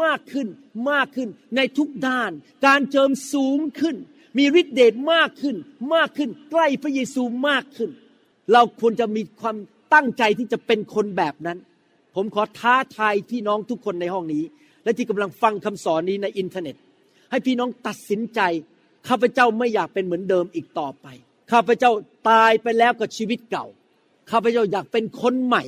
[0.03, 0.47] มากขึ้น
[0.91, 2.31] มากขึ้นในทุกด้าน
[2.65, 3.95] การเจิมสูงขึ้น
[4.37, 5.55] มีฤทธิเดชมากขึ้น
[5.95, 7.89] มากขึ้น ใกล้พระเยซูมากขึ้น
[8.53, 9.55] เราควรจะมีความ
[9.93, 11.57] ตั้งใจที่จะเป็นคนแบบนั้น
[12.15, 14.43] ผมขอท้าทายพี่น้องทุกคนในห้องนี้
[14.83, 16.75] และที่กำลังฟังคำสอนนี้ในอินเทอร์เน็ต
[17.31, 18.39] ให้พี่น้องตัดสินใจ
[19.07, 21.07] ข้าพเจ้าไม่อยากเป็นเหมือนเดิมอีกต่อไป
[21.51, 21.91] ข้าพเจ้า
[22.29, 23.65] ตายไปแล้วกับชีวิตเก่า
[24.31, 25.63] ข้าพเจ้าอยากเป็นคนใหม่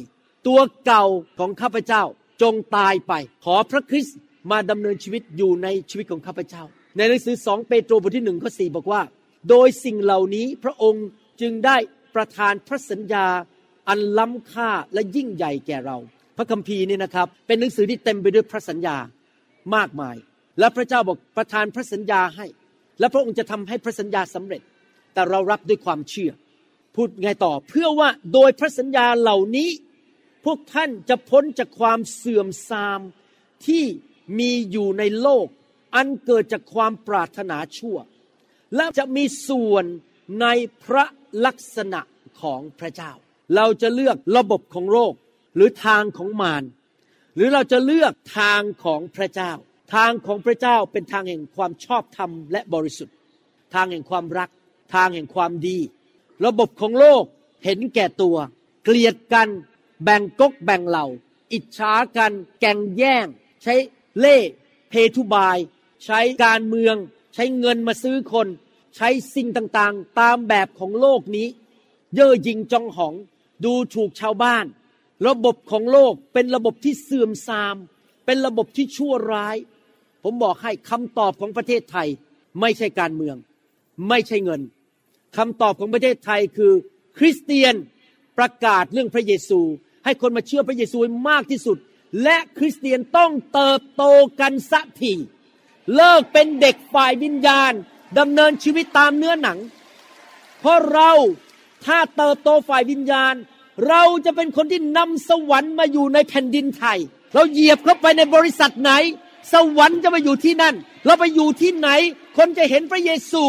[0.48, 1.06] ตัวเก่า
[1.40, 2.04] ของข้าพเจ้า
[2.42, 3.14] จงตายไป
[3.46, 4.18] ขอพระคริสต์
[4.52, 6.64] มาดำเนินชีวิตอยู่ในชีวิตของข้าพเจ้า
[6.98, 9.02] ในหนังสือสองเปโตรบทที่หนึ่งข้อสี่บอกว่า
[9.50, 11.06] โดยสิ่งเหล่านี้พระองค์
[11.42, 11.78] จึงได้
[12.16, 13.26] ประทานพระสัญญา
[13.88, 15.98] อันล้ำค่าและยิ่งใหญ่แก่เรา
[16.38, 18.98] พระคัมภีร์นี่นะครับ เป็นหนังสือที่เต็มไปด้วยพระสัญญา
[19.76, 20.16] มากมาย
[20.60, 22.46] และพระเจ้าบอกประทานพระสัญญาให้
[23.00, 24.62] และพระองค์จะทำให้พระสัญญาสำเร็จ
[25.14, 26.32] แต่เรารับด้วยความเชื่อ
[26.96, 29.70] พูดไงต่อเพื่อว่าโดยพระสัญญาเหล่านี้
[30.46, 33.00] พวกท่านจะพ้นจากความเสื่อมทราม
[33.68, 33.84] ที่
[34.40, 35.48] มีอยู่ในโลก
[35.96, 37.98] อันเกิดจากความปรารถนาชั่ว
[38.76, 39.86] และจะมีส่วน
[40.42, 40.48] ใน
[40.84, 41.06] พระ
[41.46, 42.02] ลักษณะ
[42.42, 43.12] ของพระเจ้า
[43.56, 45.14] เราจะเลือกระบบของโลก
[45.56, 46.64] หรือทางของมาร
[47.36, 49.52] หรือเราจะเลือกทางของพระเจ้า
[49.96, 53.16] ทางของพระเจ้าเป็นทางแห่งความชอบธรรมและบริสุทธิ์
[53.74, 54.50] ทางแห่งความรัก
[54.96, 55.78] ทางแห่งความดี
[56.46, 57.24] ระบบของโลก
[57.64, 58.38] เห็นแก่ตัว
[58.84, 59.48] เกลียดกัน
[60.04, 61.06] แบ่งกกแบ่งเหล่า
[61.54, 63.26] อิจฉากัน แก่งแย่ง
[63.64, 63.76] ใช้
[64.20, 64.38] เล่
[64.90, 65.58] เพทุบาย
[66.06, 66.96] ใช้การเมือง
[67.34, 68.48] ใช้เงินมาซื้อคน
[68.96, 71.48] ใช้สิ่งต่างๆ ตามแบบของโลกนี้
[72.16, 73.14] เย่อหยิ่งจองหอง
[73.66, 74.66] ดูถูกชาวบ้าน
[75.28, 77.76] ระบบของโลกเป็นระบบที่เสื่อมทราม
[78.26, 79.58] เป็นระบบที่ชั่วร้าย
[80.24, 82.08] ผมบอกให้คำตอบของประเทศไทย
[82.60, 83.36] ไม่ใช่การเมือง
[84.10, 84.62] ไม่ใช่เงิน
[85.38, 86.74] คำตอบของประเทศไทยคือ
[87.18, 87.76] คริสเตียน
[88.38, 89.62] ประกาศเรื่องพระเยซู
[90.06, 90.98] ให้คนมาเชื่อพระเยซู
[91.30, 91.78] มากที่สุด
[92.24, 94.04] และคริสเตียนต้องเติบโต
[94.40, 95.14] กันสักที
[95.96, 97.74] เลิกเป็นเด็กฝ่ายวิญญาณ
[98.20, 99.58] ดำเนินชีวิตตามเนื้อหนัง
[100.60, 101.12] เพราะเรา
[101.86, 103.36] ถ้าเติบโตฝ่ายวิญญาณ
[103.90, 107.00] เราจะเป็นคนที่นำสวรรค์มาอยู่ในแผ่นดินไทย
[107.34, 108.92] เราเหยียบเข้าไปในบริษัทไหน
[109.54, 111.90] สวรรค์จะมาอยู่ที่นั่น เราไปอยู่ที่ไหน
[112.38, 113.44] คนจะเห็นพระเยซู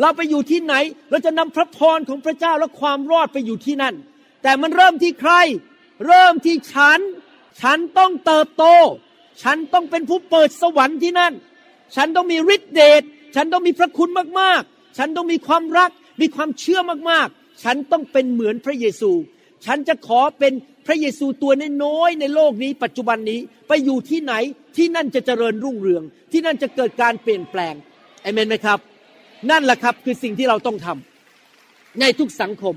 [0.00, 0.74] เราไปอยู่ที่ไหน
[1.10, 3.94] เราจะนำพระพรของพระเจ้าและความรอดไปอยู่ที่นั่น
[4.42, 5.32] แต่มันเริ่มที่ใคร
[6.06, 7.00] เริ่มที่ฉัน
[7.62, 8.64] ฉันต้องเติบโต
[9.42, 11.32] ฉันต้องเป็นผู้เปิดสวรรค์ที่นั่น
[11.96, 13.02] ฉันต้องมีฤทธิเดช
[13.34, 14.10] ฉันต้องมีพระคุณ
[14.40, 19.12] มากๆ ฉันต้องมีความรัก มีความเชื่อมากๆ ฉันต้องเป็นเหมือนพระเยซู
[19.66, 20.52] ฉันจะขอเป็น
[20.86, 21.52] พระเยซูตัว
[21.84, 24.34] น้อยในโลกนี้ ปัจจุบันนี้ไปอยู่ที่ไหน
[24.76, 27.74] ที่นั่นจะเจริญรุ่งเรือง ที่นั่นจะเกิดการเปลี่ยนแปลง
[28.22, 28.78] เอเมนไหมครับ
[29.50, 32.74] นั่นแหละครับคือสิ่งที่เราต้องทำในทุกสังคม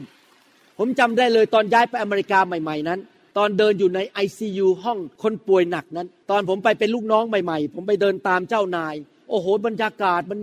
[0.78, 3.00] ผมจำได้เลยตอนย้ายไปอเมริกาใหม่ ๆ นั้น
[3.38, 8.96] ตอนเดินอยู่ใน ICU ห้องคนป่วยหนักนั้น ตอนผมไปเป็นลูกน้องใหม่ๆ ผมไปเดินตามเจ้านาย
[9.30, 10.40] โอ้โห บรรยากาศมัน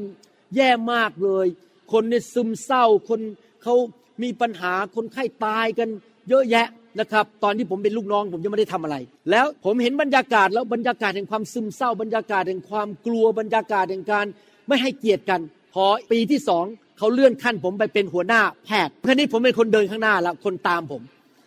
[0.57, 1.47] แย่มากเลย
[1.93, 3.21] คนเนี่ยซึมเศร้า คน
[3.63, 3.75] เขา
[4.23, 5.89] มีปัญหา คนไข้ตายกัน
[6.29, 6.67] เยอะแยะ
[7.01, 8.97] นะครับ ตอนที่ผมเป็นลูกน้อง ผมยังไม่ได้ทำอะไร
[9.31, 14.27] แล้วผมเห็นบรรยากาศแล้วบรรยากาศแห่งความซึมเศร้า บรรยากาศแห่งความกลัว บรรยากาศแห่งการ
[14.69, 15.41] ไม่ให้เกียรติกัน
[15.75, 16.65] พอปีที่สอง
[16.99, 21.03] เขาเลื่อนขั้นผมไปเป็นหัวหน้าแพทย์คราวนี้ผมเป็นคนเดินข้างหน้าแล้วคนตามผม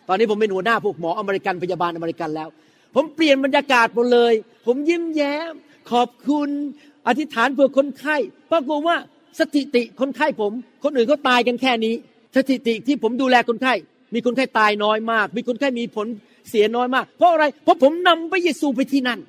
[0.08, 2.48] ตอนนี้ผมเป็นหัวหน้าพวกหมออเมริกันพยาบาลอเมริกันแล้ว
[2.94, 4.32] ผมเปลี่ยนบรรยากาศหมดเลย
[4.66, 5.52] ผมยิ้มแย้ม
[5.90, 6.48] ขอบคุณ
[7.06, 8.16] อธิษฐานเพื่อคนไข้
[8.50, 8.96] ปรากฏว่า
[9.38, 10.52] สถิติคนไข้ผม
[10.84, 11.94] คนอื่นเขาตายกันแค่นี้
[12.36, 13.74] สถิติที่ผมดูแลคนไข้
[14.14, 16.06] มีคนไข้ตายน้อยมาก มีคนไข้มีผล
[16.50, 19.20] เสียน้อยมาก เพราะอะไร เพราะผมนำพระเยซูไปที่นั่น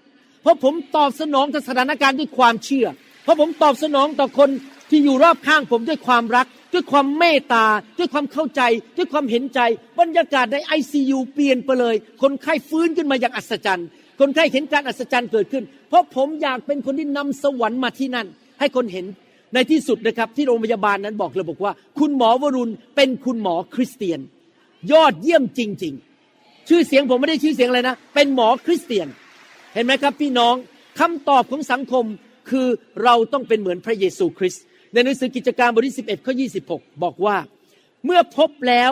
[0.41, 2.87] เพราะผมตอบสนองต่อสถานการณ์ด้วยความเชื่อ
[3.23, 4.49] เพราะผมตอบสนองต่อคน
[4.89, 7.65] ที่อยู่รอบข้างผมด้วยความรัก ด้วยความเมตตา
[7.97, 8.61] ด้วยความเข้าใจ
[8.97, 9.59] ด้วยความเห็นใจ
[9.99, 13.87] บรรยากาศในไอซียูเปลี่ยนไปเลย คนไข้ฟื้นขึ้นมาอย่างอัศจรรย์
[14.19, 18.27] คนไข้เห็นการอัศจรรย์เกิดขึ้น เพราะผมอยากเป็นคนที่นำสวรรค์มาที่นั่น
[18.59, 19.05] ให้คนเห็น
[19.53, 24.19] ในที่สุดนะครับที่โรงพยาบาลนั้นบอกเลยบอกว่า คุณหมอวรุณเป็นคุณหมอคริสเตียน
[24.91, 25.93] ยอดเยี่ยมจริง
[26.31, 29.07] ๆ ชื่อเสียงผมไม่ได้ชื่อเสียงอะไรนะ เป็นหมอคริสเตียน
[29.73, 30.55] เห็นไหมครับพี่น้อง
[30.99, 32.05] คำตอบของสังคม
[32.49, 32.67] คือ
[33.03, 34.63] เราต้องเป็นเหมือนพระเยซูคริสต์
[34.95, 36.33] ในหนังสือกิจการบทที่11ข้อ
[36.67, 37.37] 26 บอกว่า
[38.05, 38.91] เมื่อพบแล้ว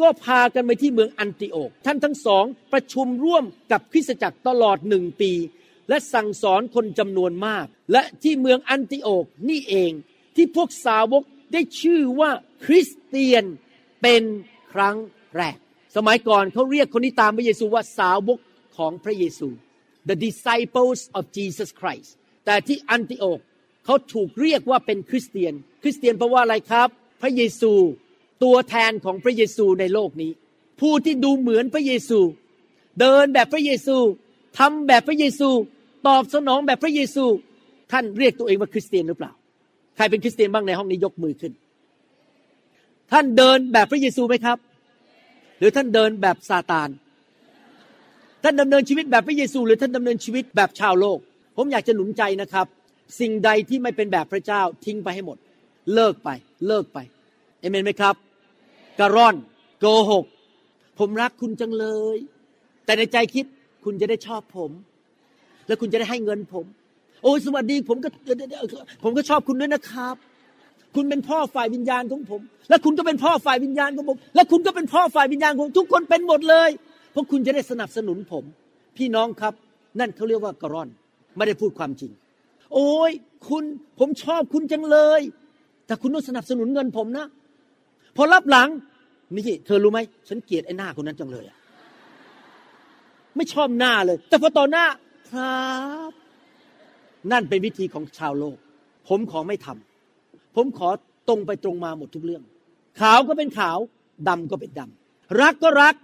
[0.00, 5.32] ก็พากันไปที่เมืองอันติโอกท่านทั้งสองประชุมร่วมกับคริสตจักรตลอดหนึ่งปี
[5.88, 9.92] และสั่งสอนคนจำนวนมาก และที่เมืองอันติโอกนี่เอง
[10.36, 12.30] ที่พวกสาวกได้ชื่อว่า
[12.64, 13.44] คริสเตียน
[14.02, 14.22] เป็น
[14.72, 14.96] ครั้ง
[15.36, 15.56] แรก
[15.96, 18.38] สมัยก่อนเขาเรียกคนที่ตามพระเยซูว่าสาวก
[18.76, 19.48] ของพระเยซู
[20.08, 22.10] the disciples of Jesus Christ
[22.44, 23.40] แต่ที่อันติโอก
[23.84, 26.88] เขาถูกเรียกว่าเป็นคริสเตียน คริสเตียนแปลว่าอะไรครับ
[27.22, 27.72] พระเยซู
[28.44, 30.32] ตัวแทนของพระเยซูในโลกนี้
[30.80, 32.20] ผู้ที่ดูเหมือนพระเยซู
[33.00, 33.96] เดินแบบพระเยซู
[34.58, 35.48] ทำแบบพระเยซู
[36.06, 37.24] ตอบสนองแบบพระเยซู
[37.92, 39.32] ท่านเรียกตัวเองว่าคริสเตียนหรือเปล่า
[39.96, 41.52] ใครเป็นคริสเตียนบ้างในห้องนี้ยกมือขึ้น
[43.12, 44.58] ท่านเดินแบบพระเยซูไหมครับ
[45.58, 46.88] หรือท่านเดินแบบซาตาน
[48.42, 51.18] ท่านดำเนินชีวิตแบบพระเยซู หรือท่านดำเนินชีวิตแบบชาวโลก
[51.56, 52.66] ผมอยากจะหนุนใจนะครับ
[53.20, 55.38] สิ่งใดที่ไม่เป็นแบบพระเจ้าทิ้งไปให้หมด
[55.94, 56.28] เลิกไป
[56.66, 56.98] เลิกไป
[57.60, 58.14] เอเมนไหมครับ
[58.98, 59.34] กระร่อน
[59.80, 60.24] โกหก
[60.98, 62.16] ผมรักคุณจังเลย
[62.84, 63.44] แต่ในใจคิด
[63.84, 64.70] คุณจะได้ชอบผม
[65.66, 66.66] แล้วคุณจะได้ให้เงินผม
[67.22, 68.08] โอ้ยสวัสดีผมก็
[69.02, 70.16] ผมก็ชอบคุณด้วยนะครับ
[70.94, 76.70] คุณเป็นพ่อฝ่ายวิญญาณของผม และคุณก็เป็นพ่อฝ่ายวิญญาณของผม และคุณก็เป็นพ่อฝ่ายวิญญาณของทุกคนเป็นหมดเลย
[77.12, 78.44] เพราะคุณจะได้สนับสนุนผม
[78.96, 79.54] พี่น้องครับ
[80.00, 80.88] นั่นเขาเรียกว่ากรร่อน
[81.36, 82.12] ไม่ได้พูดความจริง
[82.74, 83.12] โอ้ย
[83.48, 83.64] คุณ
[83.98, 85.20] ผมชอบคุณจังเลย
[85.86, 87.26] แต่คุณต้องสนับสนุนเงินผมนะ
[88.16, 88.68] พอรับหลัง
[89.34, 91.56] นี่เธอรู้ไหมฉันเกลียดไอ้หน้าคนนั้นจังเลยอะ
[93.36, 94.84] ไม่ชอบหน้าเลย แต่พอต่อหน้า
[95.30, 95.60] ครั
[96.10, 96.12] บ
[97.32, 98.56] นั่นเป็นวิธีของชาวโลก
[99.08, 100.88] ผมขอไม่ทำผมขอ
[101.28, 102.42] ตรงไปตรงมาหมดทุกเรื่อง
[103.00, 103.78] ขาวก็เป็นขาว
[104.28, 105.94] ดำก็เป็นดำรักก็รัก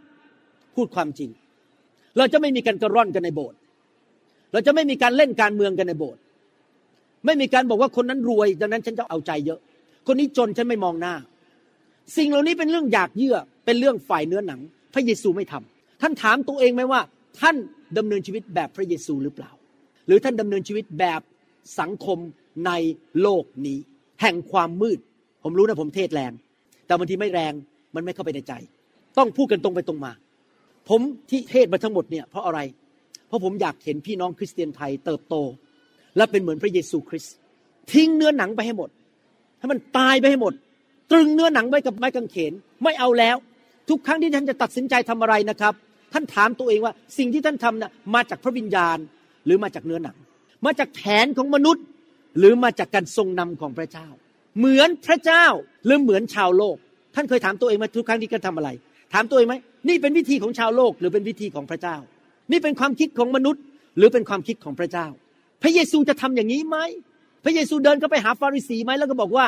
[0.75, 1.31] พูดความจริง
[2.17, 3.59] เราจะไม่มีการกระร่อนกันในโบสถ์
[4.53, 6.21] เราจะไม่มีการเล่นการเมืองกันในโบสถ์
[7.27, 9.61] ไม่มีการบอกว่าคนนั้นรวย ดังนั้นฉันจะเอาใจเยอะ
[10.07, 11.15] คนนี้จนฉันไม่มองหน้า
[12.17, 14.61] สิ่งเหล่านี้เป็นเรื่องอยากเยื่อเป็นเรื่องฝ่ายเนื้อหนัง
[14.95, 17.01] พระเยซูไม่ทำท่านถามตัวเองไหมว่า
[17.41, 17.57] ท่าน
[17.99, 19.51] ดำเนินชีวิตแบบพระเยซูหรือเปล่า
[20.07, 21.21] หรือท่านดำเนินชีวิตแบบ
[21.81, 22.19] สังคม
[22.67, 22.73] ใน
[23.23, 23.79] โลกนี้
[24.21, 24.99] แห่งความมืด
[25.43, 26.33] ผมรู้นะผมเทศแรง
[26.87, 27.53] แต่บางทีไม่แรง
[27.95, 28.53] มันไม่เข้าไปในใจ
[29.19, 30.13] ต้องพูดกันตรงไปตรงมา
[30.89, 32.61] ผมที่เทศมาทั้งหมดเนี่ยเพราะอะไร
[33.27, 35.35] เพราะผมอยากเห็นพี่น้องคริสเตียนไทยเติบโต
[36.17, 37.35] และเป็นเหมือนพระเยซูคริสต์
[37.93, 38.91] ทิ้งเนื้อหนังไปให้หมด
[39.59, 40.55] ให้มันตายไปให้หมด
[41.11, 42.53] ตรึงเนื้อหนังไว้กับไม้กางเขน
[42.83, 43.37] ไม่เอาแล้ว
[43.89, 45.75] ทุกครั้งที่ท่านจะตัดสินใจทำอะไรนะครับ
[46.13, 48.99] ท่านถามตัวเองว่าสิ่งที่ท่านทำนะ่ะมาจากพระวิญญาณ
[49.47, 50.17] หรือมาจากเนื้อหนัง
[50.67, 51.85] มาจากแผนของมนุษย์
[52.39, 54.09] หรือมาจากการทรงนำของพระเจ้า
[54.59, 55.47] เหมือนพระเจ้า
[55.87, 56.77] หรือเหมือนชาวโลก
[57.15, 58.69] ท่านเคยถามตัวเองไหมทุกครั้งที่ท่านทำอะไร
[59.13, 59.55] ถามตัวเองไหม
[59.89, 61.97] นี่เป็นวิธีของชาวโลกหรือเป็นวิธีของพระเจ้า
[62.51, 63.63] นี่เป็นความคิดของมนุษย์
[63.97, 65.07] หรือเป็นความคิดของพระเจ้า
[65.63, 66.79] พระเยซูจะทำอย่างนี้ไหม
[67.45, 69.47] พระเยซูเดินเข้าไปหาฟาริสีไหมแล้วก็บอกว่า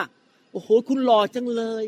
[0.53, 1.85] โอ้โห คุณหล่อจังเลย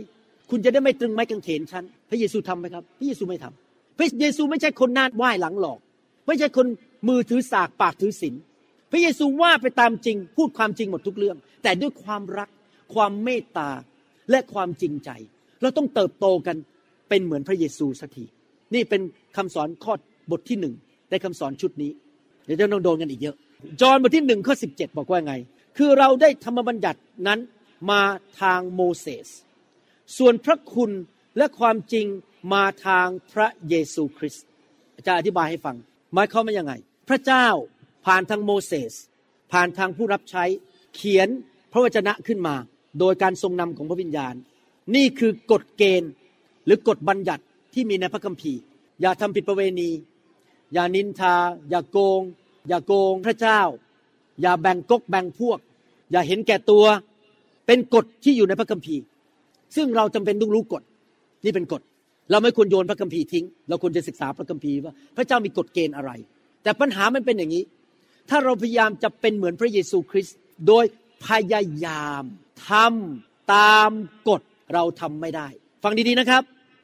[0.50, 5.78] คุณจะได้ไม่ตรึงไม้กางเขนฉันพระเยซูทำไหมครับ พระเยซูไม่ทำพระเยซูไม่ใช่คนหน้าไหว้หลังหลอก
[6.26, 6.66] ไม่ใช่คน
[7.08, 8.34] มือถือสากปากถือศีล
[8.92, 12.48] พระเยซูว่าไปตามจริง พูดความจริงหมดทุกเรื่อง แต่ด้วยความรัก
[12.94, 13.70] ความเมตตา
[14.30, 15.10] และความจริงใจ
[15.62, 16.56] เราต้องเติบโตกัน
[17.08, 18.24] เป็นเหมือนพระเยซูสักที
[18.74, 19.00] นี่เป็น
[19.36, 19.94] คำสอนข้อ
[20.30, 20.74] บทที่หนึ่ง
[21.10, 21.90] ในคำสอนชุดนี้
[22.44, 23.36] เดี๋ยวจะต้องโดนกันอีกเยอะ
[23.80, 25.34] จอห์นบทที่หนึ่งข้อสิบเจ็ดบอกว่าไง
[25.76, 27.40] คือเราได้ธรรมบัญญัตินั้น
[27.90, 28.02] มา
[28.40, 29.28] ทางโมเสส
[30.16, 30.90] ส่วนพระคุณ
[31.36, 32.06] และความจริง
[32.52, 34.44] มาทางพระเยซูคริสต์
[35.06, 35.76] จะอธิบายให้ฟัง
[36.14, 36.72] หมายความว่ายังไง
[37.08, 37.46] พระเจ้า
[38.06, 38.92] ผ่านทางโมเสส
[39.52, 40.44] ผ่านทางผู้รับใช้
[40.94, 41.28] เขียน
[41.72, 42.56] พระวจนะขึ้นมา
[42.98, 44.34] โดยการทรงนำของพระวิญญาณ
[44.94, 46.10] นี่คือกฎเกณฑ์
[46.64, 47.44] หรือกฎบัญญัติ
[47.74, 48.60] ที่มีในพระคัมภีร์
[49.00, 49.90] อย่าทำผิดประเวณี
[50.72, 51.34] อย่านินทา
[51.70, 52.22] อย่าโกง
[52.68, 53.60] อย่าโกงพระเจ้า
[54.42, 55.58] อย่าแบ่งกกแบ่งพวก
[56.12, 56.84] อย่าเห็นแก่ตัว
[57.66, 59.02] เป็นกฎที่อยู่ในพระคัมภีร์
[59.76, 60.82] ซึ่งเราจำเป็นต้องรู้กฎ
[61.44, 61.82] นี่เป็นกฎ
[62.30, 66.10] เราไม่ควรโยนพระคัมภีร์ทิ้ง เราควรจะศึกษาพระคัมภีร์ว่าพระเจ้ามีกฎเกณฑ์อะไร
[66.62, 67.64] แต่ปัญหามันเป็นอย่างนี้
[68.30, 70.84] ถ้าเราพยายามจะเป็นเหมือนพระเยซูคริสต์โดย
[71.26, 72.22] พยายาม
[72.68, 73.90] ทำตาม
[74.28, 74.42] กฎ
[74.74, 75.48] เราทำไม่ได้
[75.82, 76.42] ฟังดีๆนะครับ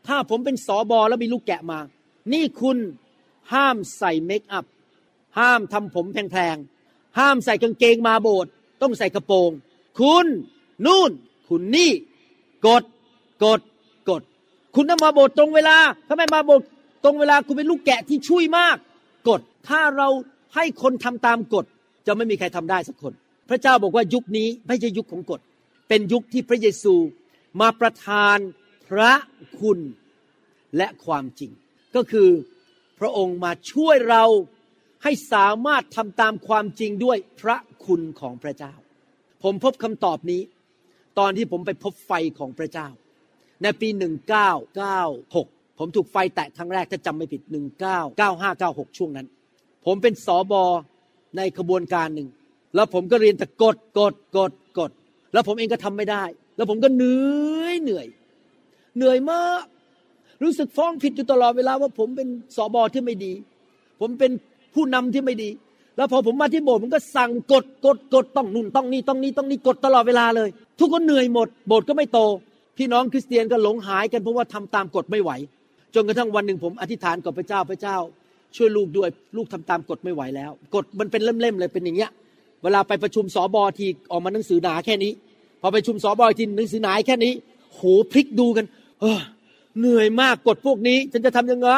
[0.09, 1.79] ถ้าผมเป็นสอบอแล้วมีลูกแกะมา
[2.33, 2.77] นี่คุณ
[3.53, 4.65] ห้ามใส่เมคอัพ
[5.39, 8.51] ห้ามทำผมแพงๆ ห้ามใส่กางเกงมาโบสถ์
[8.83, 9.51] ต้องใส่กระโปรง
[9.99, 10.27] คุณ
[10.87, 11.11] นู่น
[11.49, 11.91] คุณนี่
[12.67, 12.83] กด
[13.45, 13.61] กด
[14.09, 14.23] กด
[14.75, 15.77] คุณต้องมาโบสถ์ตรงเวลา
[16.09, 16.67] ถ้าไม่มาโบสถ์
[17.05, 18.77] ตรงเวลาคุณเป็นลูกแกะที่ช่วยมาก
[19.29, 20.09] กฎถ้าเรา
[20.55, 21.65] ให้คนทำตามกฎ
[22.07, 23.13] จะไม่มีใครทำได้สักคน
[23.49, 25.41] พระเจ้าบอกว่ายุคนี้ไม่ใช่ยุคของกฎ
[25.89, 26.95] เป็นยุคที่พระเยซู
[27.61, 28.39] มาประทาน
[28.89, 29.13] พระ
[29.61, 29.79] คุณ
[30.77, 31.51] และความจริง
[31.95, 32.29] ก็คือ
[32.99, 34.25] พระองค์มาช่วยเรา
[35.03, 38.75] ให้สามารถทำตามความจริงด้วยพระคุณของพระเจ้า
[39.43, 40.43] ผมพบคำตอบนี้
[41.19, 42.89] ตอนที่ผมไปพบไฟของพระเจ้า
[43.63, 43.89] ในปี
[44.65, 47.43] 1996 ผมถูกไฟแตะครั้งแรกถ้าจำไม่ผิด
[48.19, 49.27] 199596 ช่วงนั้น
[49.87, 50.63] ผมเป็นสอบอ
[51.37, 52.29] ในขบวนการหนึ่ง
[52.75, 54.91] แล้วผมก็เรียนแต่กดกดกดกด
[55.33, 56.25] แล้วผมเองก็ทำไม่ได้
[56.57, 58.07] แล้วผมก็เหนื่อยเหนื่อย
[58.97, 59.65] เหนื่อยมาก
[60.43, 63.33] รู้สึกฟ้องผิดอยู่ตลอดเวลาว่าผมเป็นสอบอที่ไม่ดี
[64.01, 64.31] ผมเป็น
[64.77, 65.51] ผู้นำที่ไม่ดี
[65.97, 72.19] แล้วพอผมมาที่โบสถ์ผมก็สั่งกดกดกดต้องนู่นต้องนี่ต้องนี่ต้องนี่กดตลอดเวลาเลย ทุกคนเหนื่อยหมด โบสถ์ก็ไม่โต
[72.79, 75.31] พี่น้องคริสเตียนก็หลงหายกันเพราะว่าทำตามกฎไม่ไหว
[75.95, 77.97] จนกระทั่งวันหนึ่งผมอธิษฐานกับพระเจ้าพระเจ้า
[78.57, 82.11] ช่วยลูกด้วยลูกทำตามกฎไม่ไหวแล้ว กฎมันเป็นเล่มๆเลยเป็นอย่างเงี้ย
[82.63, 85.13] เวลาไปประชุมสอบอทีออกมาหนังสือหนาแค่นี้
[85.61, 87.33] พอไปประชุมสอบอทีหนังสือหนาแค่นี้
[87.75, 88.67] โหพลิกดูกัน
[89.01, 89.21] เออ
[89.79, 91.71] เหนื่อยมากกฎพวกนี้ฉันจะทำยังไง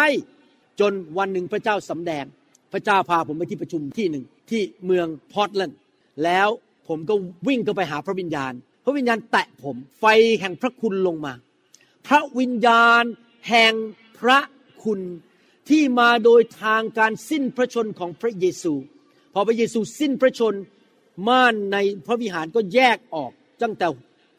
[0.81, 2.25] จนวันหนึ่งพระเจ้าสำแดง
[2.73, 5.79] พระเจ้าพาผมไปที่ประชุมที่หนึ่งที่เมืองพอร์ตแลนด์
[6.25, 6.49] แล้ว
[6.89, 7.15] ผมก็
[7.49, 8.53] วิ่งเข้าไปหาพระวิญญาณ
[8.85, 10.05] พระวิญญาณแตะผมไฟ
[10.41, 11.33] แห่งพระคุณลงมา
[12.07, 13.03] พระวิญญาณ
[13.49, 13.75] แห่ง
[14.21, 14.39] พระ
[14.85, 15.01] คุณ
[15.69, 18.75] ที่มาโดยทางการสิ้นพระชนของพระเยซู
[19.35, 20.55] พอพระเยซูสิ้นพระชน
[21.29, 21.77] ม่านใน
[22.07, 23.87] พระวิหารก็แยกออกตั้งแต่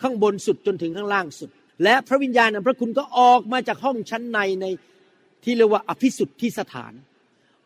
[0.01, 1.49] ข้างบนสุดจนถึงข้างล่างสุด
[1.83, 4.65] และพระวิญญาณแห่งพระคุณก็ออกมาจากห้องชั้นในใน
[5.43, 6.93] ที่เรียกว่าอภิสุทธิสถาน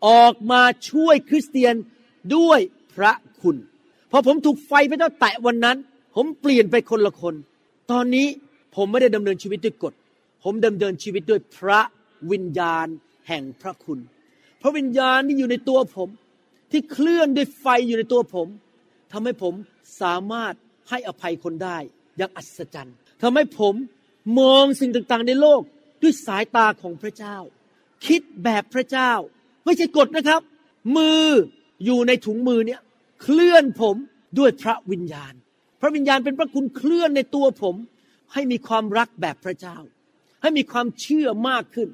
[0.08, 1.76] ออกมาช่วยคริสเตียน
[2.36, 2.60] ด้วย
[2.96, 3.12] พระ
[3.42, 3.56] คุณ
[4.12, 5.78] พอผมถูกไฟพระเจ้าแตะวันนั้น
[6.16, 7.36] ผมเปลี่ยนไปคนละคน
[7.92, 8.28] ตอนนี้
[8.76, 9.94] ผมไม่ได้ดำเนินชีวิตด้วยกฎ
[10.44, 11.82] ผมดำเนินชีวิตด้วยพระ
[12.32, 12.88] วิญญาณ
[13.28, 14.00] แห่งพระคุณ
[14.62, 16.10] พระวิญญาณที่อยู่ในตัวผม
[16.72, 18.48] ที่เคลื่อนด้วยไฟอยู่ในตัวผม
[19.12, 19.54] ทำให้ผม
[20.02, 20.54] สามารถ
[20.90, 21.78] ให้อภัยคนได้
[22.18, 23.76] อย่างอัศจรรย์ทำให้ผม
[24.40, 25.62] มองสิ่งต่างๆในโลก
[26.02, 27.38] ด้วยสายตาของพระเจ้า
[28.06, 29.12] คิดแบบพระเจ้า
[29.66, 30.42] ไม่ใช่กฎนะครับ
[30.98, 31.26] มือ
[31.86, 32.82] อยู่ในถุงมือเนี่ย
[33.22, 33.96] เคลื่อนผม
[34.40, 35.34] ด้วยพระวิญญาณ
[35.82, 37.76] พระวิญญาณเป็นพระคุณเคลื่อนในตัวผม
[38.34, 39.78] ให้มีความรักแบบพระเจ้า
[40.42, 41.90] ให้มีความเชื่อมากขึ้น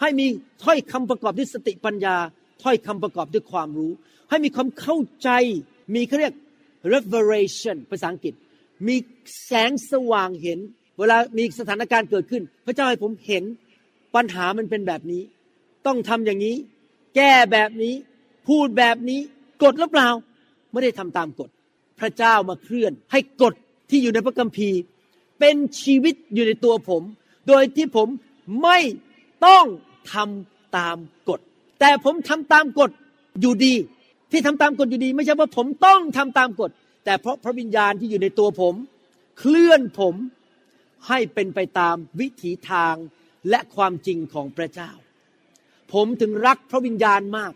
[0.00, 0.26] ให้มี
[0.64, 2.16] ถ้อยคำประกอบด้วยสติปัญญา
[2.62, 3.92] ถ้อยคำประกอบด้วยความรู้
[4.30, 5.30] ให้มีความเข้าใจ
[5.94, 6.34] มีเขาเรียก
[6.92, 8.34] revelation ภาษาอังกฤษ
[8.86, 8.96] มี
[9.44, 10.58] แสงสว่างเห็น
[10.98, 13.44] เวลามีสถานการณ์เกิดขึ้น พระเจ้าให้ผมเห็น
[14.14, 15.22] ปัญหามันเป็นแบบนี้
[15.86, 16.56] ต้องทำอย่างนี้
[17.16, 17.94] แก้แบบนี้
[18.48, 19.20] พูดแบบนี้
[19.62, 20.08] กฎหรือเปล่า
[20.72, 21.50] ไม่ได้ทำตามกฎ
[22.00, 23.54] พระเจ้ามาเคลื่อน ให้กฎ
[23.90, 24.78] ที่อยู่ในพระคัมภีร์
[25.40, 27.02] เป็นชีวิตอยู่ในตัวผม
[27.48, 28.08] โดยที่ผม
[28.62, 28.78] ไม่
[29.46, 29.64] ต้อง
[30.12, 30.96] ทำตาม
[31.28, 31.40] กฎ
[31.80, 32.90] แต่ผมทำตามกฎ
[33.40, 33.74] อยู่ดี
[34.30, 36.70] ที่ทำตามกฎอยู่ดี ไม่ใช่ว่าผมต้องทำตามกฎ
[37.04, 38.74] แต่เพราะพระวิญญาณที่อยู่ในตัวผม
[39.38, 40.14] เคลื่อนผม
[41.08, 42.94] ให้เป็นไปตามวิถีทาง
[43.50, 44.90] และความจริงของพระเจ้า
[45.92, 47.52] ผมถึงรักพระวิญญาณมาก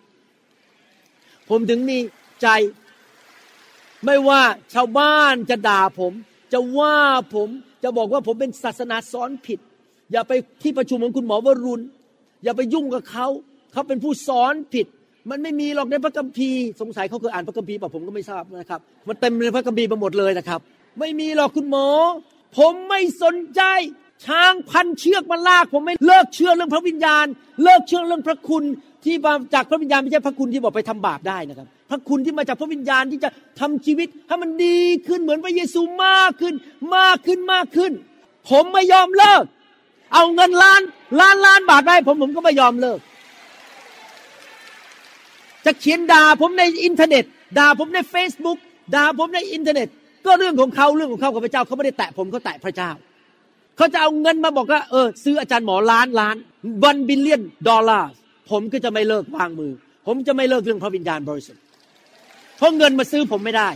[1.51, 1.99] ผมถึงมี
[2.43, 2.49] ใจ
[4.05, 4.41] ไม่ว่า
[4.75, 6.13] ชาวบ้านจะด่าผม
[6.53, 6.99] จะว่า
[7.35, 7.49] ผม
[7.83, 9.59] จะบอกว่าผมเป็นศาสนาสอนผิด
[10.13, 11.85] อย่าไปที่ประชุมของคุณหมอวรุณ
[12.45, 13.27] อย่าไปยุ่งกับเขา
[13.73, 14.87] เขาเป็นผู้สอนผิด
[15.31, 20.61] มันไม่มีหรอกในพระคัมภีร์สงสัยเขาเคยอ่านพระคัมภีร์ป่ะผมก็ไม่ทราบนะครับ มันเต็มในพระคัมภีร์ไปหมดเลยนะครับ
[20.99, 21.87] ไม่มีหรอกคุณหมอ
[22.59, 23.63] ผมไม่สนใจ
[24.25, 27.27] ช้างพันเชือกมาลากผมไม่เลิกเชื่อเรื่องพระวิญญาณ
[27.63, 28.65] เลิกเชื่อเรื่องพระคุณ
[29.05, 36.55] ที่มาจากพระวิญญาณไม่ใช่พระคุณที่บอกไปทำบาปได้นะครับ พระคุณที่มาจากพระวิญญาณที่จะทำชีวิตให้มันดีขึ้นเหมือนพระเยซูมากขึ้น
[36.97, 37.93] มากขึ้นมากขึ้น
[38.51, 39.45] ผมไม่ยอมเลิก
[40.15, 40.81] เอาเงินล้าน
[41.21, 42.99] ล้านล้านบาทได้ผมผมก็ไม่ยอมเลิก
[45.67, 47.25] จะเขียนด่าผมในอินเทอร์เน็ต
[47.59, 48.59] ด่าผมใน Facebook
[48.95, 49.89] ด่าผมในอินเทอร์เน็ต
[50.27, 52.91] ก็เรื่องของเขาเรื่องของเขากับพระเจ้าเขาไม่ได้แตะผมเขาแตะพระเจ้า
[53.77, 56.37] เขาจะเอาเงินมาบอกว่าเออซื้ออาจารย์หมอล้านล้าน
[56.85, 58.11] วันบิลเลียนดอลลาร์
[58.51, 59.73] ผมก็จะไม่เลิกวางมือ
[60.07, 61.63] ผมจะไม่เลิกเรื่องพระวิญญาณบริสุทธิ์
[62.57, 63.69] เพราะเงินมาซื้อผมไม่ได้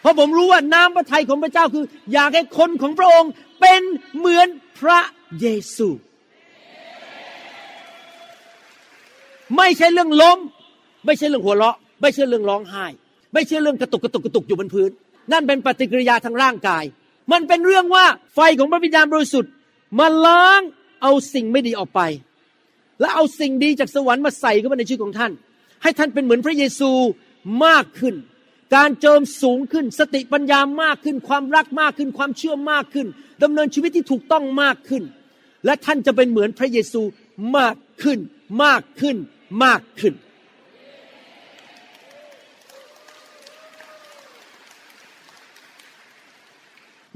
[0.00, 3.82] เพราะผมรู้ว่าน้ำพระทัยของพระเจ้าคือ อยากให้คนของพระองค์เป็น
[4.16, 4.48] เหมือน
[4.80, 5.00] พระ
[5.40, 5.46] เย
[5.76, 5.88] ซู
[9.56, 10.38] ไม่ใช่เรื่องล้ม
[11.06, 12.84] ไม่ใช่เรื่องหัวเราะ ไม่ใช่เรื่องร้องไห้
[13.34, 14.90] ไม่ใช่เรื่องกระตุกกระตุกกระตุกอยู่บนพื้น
[15.32, 16.84] นั่นเป็นปฏิกิริยาทางร่างกาย
[17.32, 18.04] มันเป็นเรื่องว่า
[18.34, 19.52] ไฟของพระวิญญาณบริสุทธิ์
[19.98, 20.60] มาล้าง
[21.02, 22.00] เอาสิ่งไม่ดีออกไป
[23.00, 25.32] และเอาสิ่งดีจากสวรรค์มาใส่เข้ามาในชีวิตของท่าน
[25.82, 26.90] ให้ท่านเป็นเหมือนพระเยซู
[27.64, 28.14] มากขึ้น
[28.74, 33.06] การเจิมสูงขึ้น สติปัญญามากขึ้น ความรักมากขึ้น ความเชื่อมากขึ้น
[33.42, 35.02] ดำเนินชีวิตที่ถูกต้องมากขึ้น
[35.64, 37.02] และท่านจะเป็นเหมือนพระเยซู
[37.56, 38.18] มากขึ้น
[38.64, 39.16] มากขึ้น
[39.64, 40.14] มากขึ้น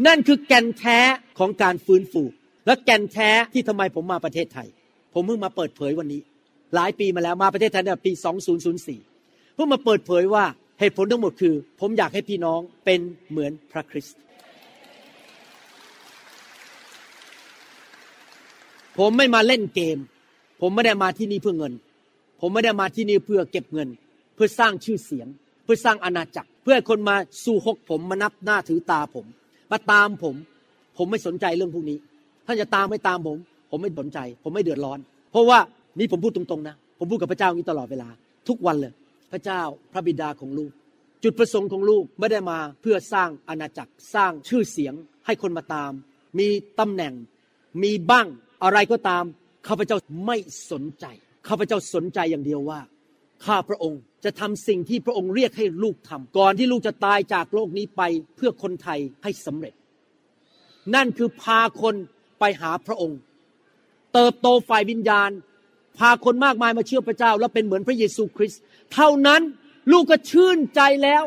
[0.06, 0.98] นั่นคือแก่นแท้
[1.38, 2.22] ของการฟื้นฟู
[2.66, 4.68] และแก่นแท้ที่ทำไมผมมาประเทศไทย
[5.14, 6.20] ผมเพิ่งมาเปิดเผยวันนี้
[6.74, 8.12] หลายปีมาแล้วมาประเทศไทยในปี
[8.82, 10.44] 2004 เพิ่งมาเปิดเผยว่า
[10.80, 14.16] เหตุผลทั้งหมดคือ ผมอยากให้พี่น้องเป็นเหมือนพระคริสต์
[18.98, 19.98] ผมไม่มาเล่นเกม
[20.60, 21.72] ผมไม่ได้มาที่นี่เพื่อเงิน
[22.40, 23.88] ผมไม่ได้มาที่นี่เพื่อเก็บเงิน
[24.34, 25.28] เพื่อสร้างชื่อเสียง
[25.64, 29.26] เพื่อสร้างอาณาจักร เพื่อให้คนมาสู่หกผมมานับหน้าถือตาผม
[29.70, 30.34] มาตามผม
[30.96, 31.98] ผมไม่สนใจเรื่องพวกนี้
[32.46, 33.38] ท่านจะตามไม่ตามผม
[33.70, 34.98] ผมไม่สนใจ ผมไม่เดือดร้อน
[35.30, 35.58] เพราะว่า
[35.98, 38.08] นี่ผมพูดตรงๆนะ ผมพูดกับพระเจ้าอย่างนี้ตลอดเวลา
[38.48, 38.92] ทุกวันเลย
[39.32, 39.60] พระเจ้า
[39.92, 40.70] พระบิดาของลูก
[41.22, 44.94] จุดประสงค์ของลูกไม่ได้มาเพื่อสร้างอาณาจักรสร้างชื่อเสียง
[45.26, 45.92] ให้คนมาตาม
[46.38, 46.48] มี
[46.80, 47.14] ตำแหน่ง
[47.82, 48.26] มีบ้าง
[48.64, 49.24] อะไรก็ตาม
[49.68, 49.96] ข้าพเจ้า
[50.26, 50.36] ไม่
[50.70, 51.06] สนใจ
[51.48, 52.80] ข้าพเจ้าสนใจอย่างเดียวว่า
[53.46, 58.02] ข้าพระองค์จะทำสิ่งที่พระองค์เรียกให้ลูกทำก่อนที่ลูกจะตายจากโลกนี้ไป
[58.36, 59.74] เพื่อคนไทยให้สำเร็จ
[60.94, 61.94] นั่นคือพาคน
[62.40, 63.18] ไปหาพระองค์
[64.14, 65.30] เติบโตฝ่ายวิญญาณ
[65.98, 68.60] พาคนมากมายมาเชื่อพระเจ้า แล้วเป็นเหมือนพระเยซูคริสต์
[68.94, 69.42] เท่านั้น
[69.92, 71.24] ลูกก็ชื่นใจแล้ว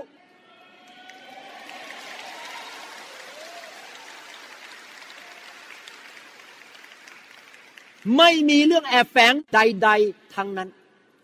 [8.17, 10.69] ไม่มีเรื่องแอบแฝงใด ๆ ทั้งนั้น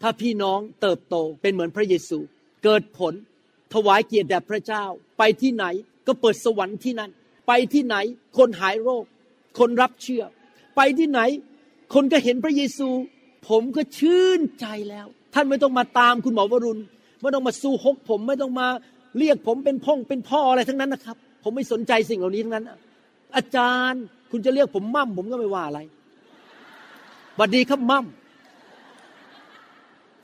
[0.02, 2.20] ถ้าพี่น้องเติบโตเป็นเหมือนพระเยซู
[2.64, 3.14] เกิดผล
[3.74, 4.84] ถวายเกียรติแด่พระเจ้า
[5.18, 5.66] ไปที่ไหน
[6.08, 7.12] ก็เปิดสวรรค์ที่นั่น
[7.48, 7.96] ไปที่ไหน
[8.38, 9.04] คนหายโรค
[9.60, 10.24] คนรับเชื่อ
[10.76, 11.20] ไปที่ไหน
[11.94, 12.90] คนก็เห็นพระเยซู
[13.50, 16.82] ผมก็ชื่นใจแล้ว ท่านไม่ต้องมาตามคุณหมอวรุณ
[17.22, 18.68] ไม่ต้องมาสู้ฮกผมไม่ต้องมา
[19.18, 22.66] เรียกผมเป็นพ่องเป็นพ่ออะไรทั้งนั้นนะครับ ผมไม่สนใจสิ่งเหล่านี้ทั้งนั้น
[23.36, 25.80] อาจารย์คุณจะเรียกผมมั่มผมก็ไม่ว่าอะไร
[27.40, 28.06] บัดดีครับมั่ม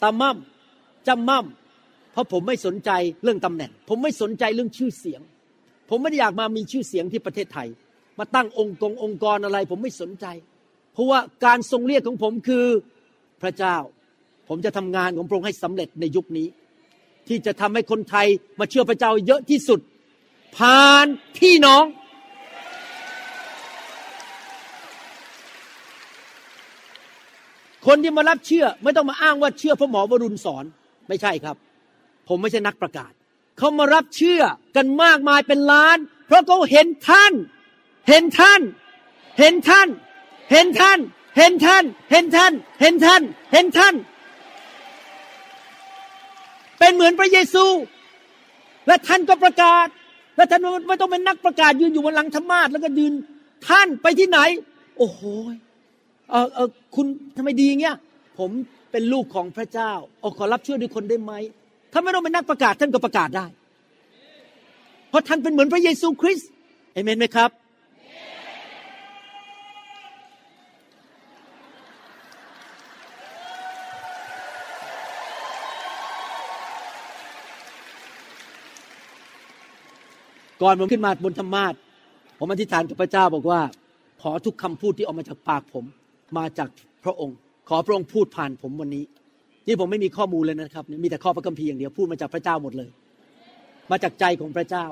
[0.05, 0.37] ตามั่ม
[1.07, 1.45] จำมั่ม
[2.11, 2.91] เพราะผมไม่สนใจ
[3.23, 5.21] เรื่องตำแหน่ง ผมไม่สนใจเรื่องชื่อเสียง
[5.89, 7.67] ผมไม่ได้อยากมามีชื่อเสียงที่ประเทศไทย
[8.19, 10.25] มาตั้งองค์กงองค์กรอะไร ผมไม่สนใจ
[10.93, 12.65] เพราะว่าการทรงเรียกของผมคือ
[13.41, 13.77] พระเจ้า
[14.47, 16.47] ผมจะทำงานของพระองค์ให้สำเร็จในยุคนี้
[17.27, 18.27] ที่จะทำให้คนไทย
[18.59, 19.79] มาเชื่อพระเจ้าเยอะที่สุด
[20.57, 21.05] ผ่าน
[21.37, 21.83] พี่น้อง
[27.85, 30.65] คนที่มารับเชื่อไม่ต้องมาอ้างว่าเชื่อพระหมอวรุณสอน
[31.07, 31.55] ไม่ใช่ครับ
[32.27, 33.11] ผมไม่ใช่นักประกาศ
[33.57, 34.41] เขามารับเชื่อ
[34.75, 37.33] กันมากมายเป็นล้าน เพราะเขาเห็นท่าน
[38.09, 38.61] เห็นท่าน
[39.39, 39.87] เห็นท่าน
[40.51, 40.99] เห็นท่าน
[41.37, 43.21] เห็นท่าน เห็นท่าน เห็นท่าน
[43.51, 43.95] เห็นท่าน
[46.79, 47.65] เป็นเหมือนพระเยซู
[48.87, 49.87] และท่านก็ประกาศ
[50.35, 53.13] และท่านไม่ต้องเป็นนักประกาศยืนอยู่บนหลังธรรมาสแล้วก็ยืน
[53.67, 54.39] ท่านไปที่ไหน
[54.97, 55.21] โอ้โห
[56.31, 57.05] เออเออคุณ
[57.37, 57.97] ทำไมดีเงี้ย
[58.39, 58.51] ผม
[58.91, 61.33] เป็นลูกของพระเจ้าเอาขอรับช่วยด้วยคนได้ไหม
[61.91, 63.45] ถ้าไม่ต้องเป็นนักประกาศท่านก็ประกาศได้
[65.09, 66.49] เพราะท่านเป็นเหมือนพระเยซูคริสต์
[66.93, 67.51] เอเมนไหมครับ
[80.61, 81.73] ก่อนผมขึ้นมาบนธรรมาส
[82.39, 83.61] ผมอธิษฐานกับพระเจ้าบอกว่า
[84.21, 85.85] ขอทุกคำพูดที่ออกมาจากปากผม
[86.37, 86.69] มาจาก
[87.03, 87.37] พระองค์
[87.69, 89.05] ขอพระองค์พูดผ่านผมวันนี้
[89.67, 92.89] นี่ผมไม่มีข้อมูลเลยนะครับ มีแต่ข้อพระคัมภีร์อย่างเดียวพูดมาจากพระเจ้าหมดเลย
[93.91, 94.85] มาจากใจของพระเจ้า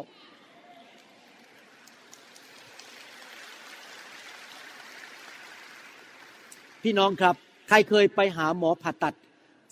[6.84, 7.36] พี่น้องครับ
[7.70, 9.16] ใครเคยไปหาหมอผ่าตัด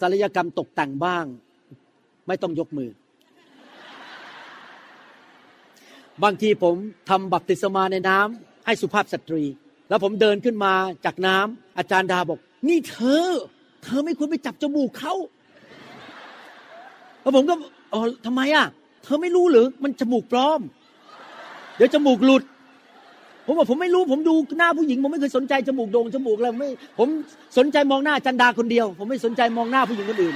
[0.01, 1.25] ศัลยกรรมตกแต่งบ้าง
[2.27, 2.89] ไม่ต้องยกมือ
[6.23, 6.75] บางทีผม
[7.09, 9.43] ทำบัพติศมาในน้ำให้สุภาพสตรี
[9.91, 10.73] แล้วผมเดินขึ้นมา
[11.05, 13.25] จากน้ำอาจารย์ดาบอก นี่เธอ
[13.83, 15.13] เธอไม่ควรไปจับจมูกเขา
[17.21, 17.55] แล้วผมก็
[17.93, 18.65] อ๋อทำไมอะ
[19.03, 20.61] เธอไม่รู้หรือ มันจมูกปลอม
[21.77, 22.43] เดี๋ยวจมูกหลุด
[23.45, 26.69] ผมบอกผมไม่รู้ ผมดูหน้าผู้หญิง ผมไม่เคยสนใจจมูกโด่งจมูกอะไรไม่
[26.99, 27.07] ผม
[27.57, 30.35] สนใจมองหน้าจันดาคนเดียว ผมไม่สนใจมองหน้าผู้หญิงคนอื่น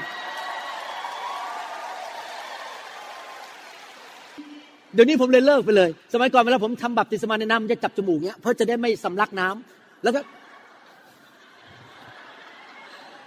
[4.95, 10.19] เดี๋ยวนี้ผมเลยเลิกไปเลย สมัยก่อนเวลาผมทำบัพติศมาในน้ำมันจะจับจมูกเนี้ยเพื่อจะได้ไม่สำลักน้ำแล้วก็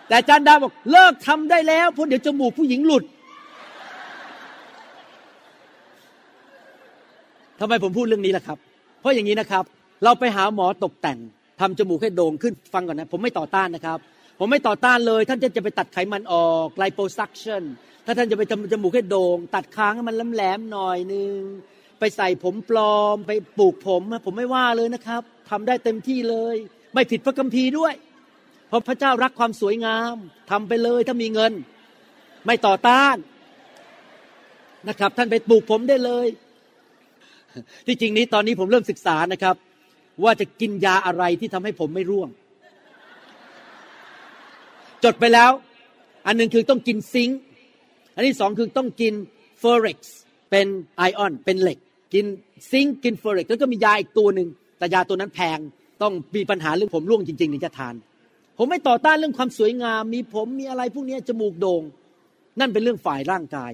[0.07, 3.05] แต่อาจารย์ดาบอกเลิกทำได้แล้วเพราะเดี๋ยวจมูกผู้หญิงหลุด
[7.61, 8.59] ทำไมผมพูดเรื่องนี้ล่ะครับ
[9.01, 9.65] เพราะอย่างนี้นะครับ
[10.05, 11.19] เราไปหาหมอตกแต่ง
[11.61, 13.99] ทำจมูกให้โด่งขึ้นฟังก่อนนะ ผมไม่ต่อต้านนะครับ
[14.39, 17.63] ผมไม่ต่อต้านเลย ท่านจะจะไปตัดไขมันออกไลโปซักชัน
[18.07, 21.41] ถ้าท่านจะไปทำจมูกให้โด่งตัดค้างให้มันแหลมๆหน่อยนึง
[21.99, 26.57] ไปใส่ผมปลอม ไปปลูกผมผมไม่ว่าเลยนะครับทำได้เต็มที่เลย
[26.95, 27.95] ไม่ผิดพระคัมภีร์ด้วย
[28.69, 30.15] เพราะพระเจ้ารักความสวยงาม
[30.51, 31.53] ทำไปเลยถ้ามีเงิน
[32.47, 33.17] ไม่ต่อต้าน
[34.89, 36.27] นะครับ ท่านไปปลูกผมได้เลย
[37.87, 39.57] ที่จริงนี้ตอนนี้ผมเริ่มศึกษานะครับ
[40.25, 42.29] ว่าจะกินยาอะไรที่ทำให้ผมไม่ร่วง
[45.05, 45.51] จดไปแล้ว
[46.27, 47.39] อันหนึ่งคือต้องกิน zinc
[48.15, 49.15] อันที่สองคือต้องกิน
[49.59, 50.17] ferrous
[50.51, 51.79] เป็น iron เป็นเหล็ก
[52.15, 52.25] กิน
[52.71, 55.59] zinc กิน ferrous แล้วก็มียาอีกตัวหนึ่งแต่ยาตัวนั้นแพง
[56.03, 57.95] ต้องมีปัญหาเรื่องผมร่วงจริงๆถึงจะทาน
[58.59, 61.83] ผมไม่ต่อต้านเรื่องความสวยงาม มีผมมีอะไรพวกนี้จมูกโด่ง
[62.61, 63.73] นั่นเป็นเรื่องฝ่ายร่างกาย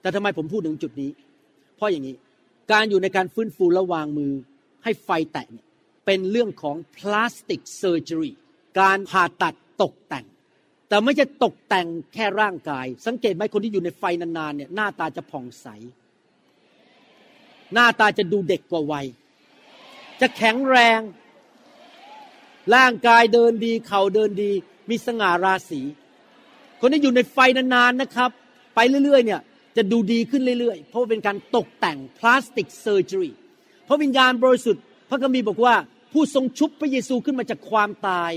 [0.00, 1.10] แต่ทำไมผมพูดถึงจุดนี้
[1.76, 2.16] เพราะอย่างนี้
[2.72, 4.32] การอยู่ในการฟื้นฟูและวางมือ
[4.84, 5.66] ให้ไฟแตะเนี่ย
[6.06, 8.30] เป็นเรื่องของพลาสติกเซอร์เจอรี
[8.80, 10.26] การผ่าตัดตกแต่ง
[10.88, 15.66] แต่ไม่ใช่ตกแต่งแค่ร่างกาย สังเกตไหมคนที่อยู่ในไฟนานๆเนี่ยหน้าตาจะผ่องใส
[17.74, 19.06] หน้าตาจะดูเด็กกว่าวัย
[20.20, 21.00] จะแข็งแรง
[22.74, 24.50] ร่างกายเดินดี เข่าเดินดี
[24.90, 25.80] มีสง่าราศี
[26.80, 28.30] คนที่อยู่ในไฟนานๆนะครับ
[28.74, 29.40] ไปเรื่อยๆ เนี่ย
[29.76, 33.30] จะดูดีขึ้นเรื่อยๆ เพราะว่าเป็นการตกแต่ง plastic surgery
[33.84, 35.74] เพราะวิญญาณบริสุทธิ์ พระคัมภีร์บอกว่า
[36.12, 38.32] ผู้ทรงชุบพระเยซูขึ้นมาจากความตาย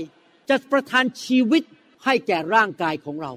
[0.48, 1.62] จะประทานชีวิต
[2.04, 3.32] ให้แก่ร่างกายของเรา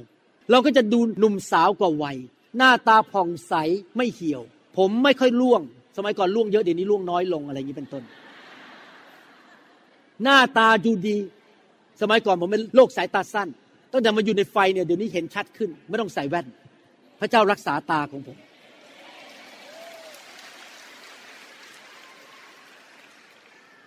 [0.52, 2.18] เราก็จะดูหนุ่มสาวกว่าวัย
[2.58, 3.54] หน้าตาผ่องใส
[3.98, 4.42] ไม่เหี่ยว
[4.78, 5.62] ผมไม่ค่อยร่วง
[5.98, 8.04] สมัยก่อนร่วงเยอะเดี๋ยวนี้ร่วงน้อยลงอะไรอย่างนี้เป็นต้น
[10.24, 11.18] หน้าตาดูดี
[12.02, 13.50] สมัยก่อนผมเป็นโรคสายตาสั้น
[13.92, 16.46] ตั้งแต่มาอยู่ในไฟเนี่ยเดี๋ยวนี้เห็นชัดขึ้น ไม่ต้องใส่แว่น
[17.20, 18.38] พระเจ้ารักษาตาของผม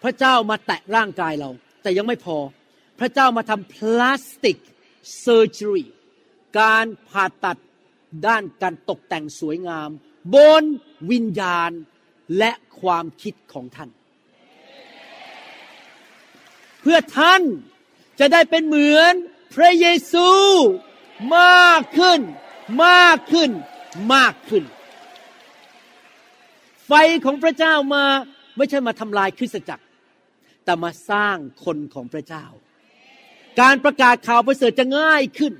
[0.02, 1.50] พระเจ้ามาแตะร่างกายเรา
[1.82, 2.36] แต่ยังไม่พอ
[2.99, 4.59] พระเจ้ามาทำพลาสติก
[5.18, 5.84] เซอร์เจอรี
[6.61, 7.59] การผ่าตัด
[8.26, 9.90] ด้านการตกแต่งสวยงาม
[10.34, 10.64] บน
[11.11, 11.70] วิญญาณ
[12.38, 13.90] และความคิดของท่าน
[16.80, 17.42] เพื่อท่าน
[18.20, 19.14] จะได้เป็นเหมือน
[19.55, 20.28] พระเยซู
[21.38, 22.20] มากขึ้น
[22.86, 23.51] มากขึ้น
[24.14, 24.64] มากขึ้น
[26.86, 26.92] ไฟ
[27.24, 28.05] ของพระเจ้ามา
[28.57, 29.84] ไม่ใช่มาทำลายคริสตจักร
[30.64, 32.44] แต่มาสร้างคนของพระเจ้า
[33.61, 35.52] การประกาศข่าวประเสริฐจะง่ายขึ้น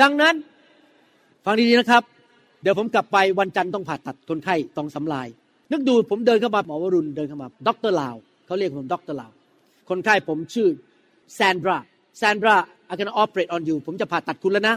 [0.00, 0.34] ดังนั้น
[1.44, 2.02] ฟังดีๆนะครับ
[2.62, 5.28] เดี๋ยวผมกลับไปวันจันทร์ต้องผ่าตัดคนไข้ต้องสามราย
[5.72, 9.32] นึกดูผมเดินเข้ามาหมอวรุณเดินเข้ามาด็อกเตอร์ลาวเขาเรียกผมด็อกเตอร์ลาว
[9.88, 10.68] คนไข้ผมชื่อ
[11.34, 11.76] แซนดรา
[12.18, 12.56] แซนดรา
[12.90, 14.76] I can operate on you ผมจะผ่าตัดคุณแล้วนะ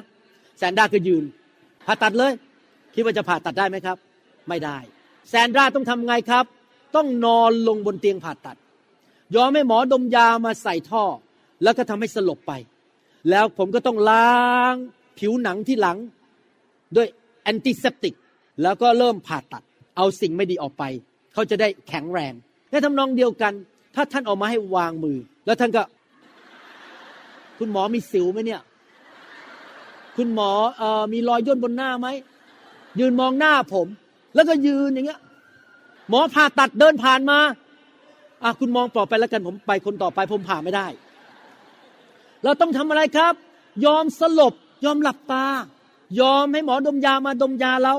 [0.57, 1.23] Sandra ก็ยืน
[1.85, 2.33] ผ่าตัดเลย
[2.93, 3.97] คิดว่าจะผ่าตัดได้ไหมครับ
[4.49, 4.77] ไม่ได้
[5.29, 6.45] Sandra ต้องทำไงครับ
[6.95, 8.57] ต้องนอนลงบนเตียงผ่าตัด
[9.35, 11.03] ยอมให้หมอดมยามาใส่ท่อ
[11.63, 12.53] แล้วก็ทำให้สลบไป
[13.29, 14.39] แล้วผมก็ต้องล้า
[14.73, 14.75] ง
[15.19, 15.97] ผิวหนังที่หลัง
[16.95, 17.07] ด้วย
[17.43, 18.15] แอนติเซปติก
[18.63, 19.63] แล้วก็เริ่มผ่าตัด
[19.97, 20.83] เอาสิ่งไม่ดีออกไป
[21.33, 22.33] เขาจะได้แข็งแรง
[22.71, 23.53] และทำนองเดียวกัน
[23.95, 25.83] ถ้าท่านออกมาให้วางมือ แล้วท่านก็
[27.59, 28.61] คุณหมอมีสิวไหมเนี่ย
[30.17, 30.51] คุณหมอ
[30.81, 32.07] ออมีรอยย่นบนหน้าไหม
[32.99, 33.87] ยืนมองหน้าผม
[34.35, 35.19] แล้วก็ยืนอย่างเงี้ย
[36.09, 37.37] หมอผ่าตัดเดินผ่านมา
[38.43, 40.87] อะคุณมองต่อไปแล้วกันผมไปคนต่อไปผมผ่าไม่ได้
[42.45, 43.33] เราต้องทำอะไรครับ
[43.85, 44.53] ยอมสลบ
[44.85, 45.45] ยอมหลับตา
[46.19, 47.95] ยอมให้หมอดมยามาดมยาเรา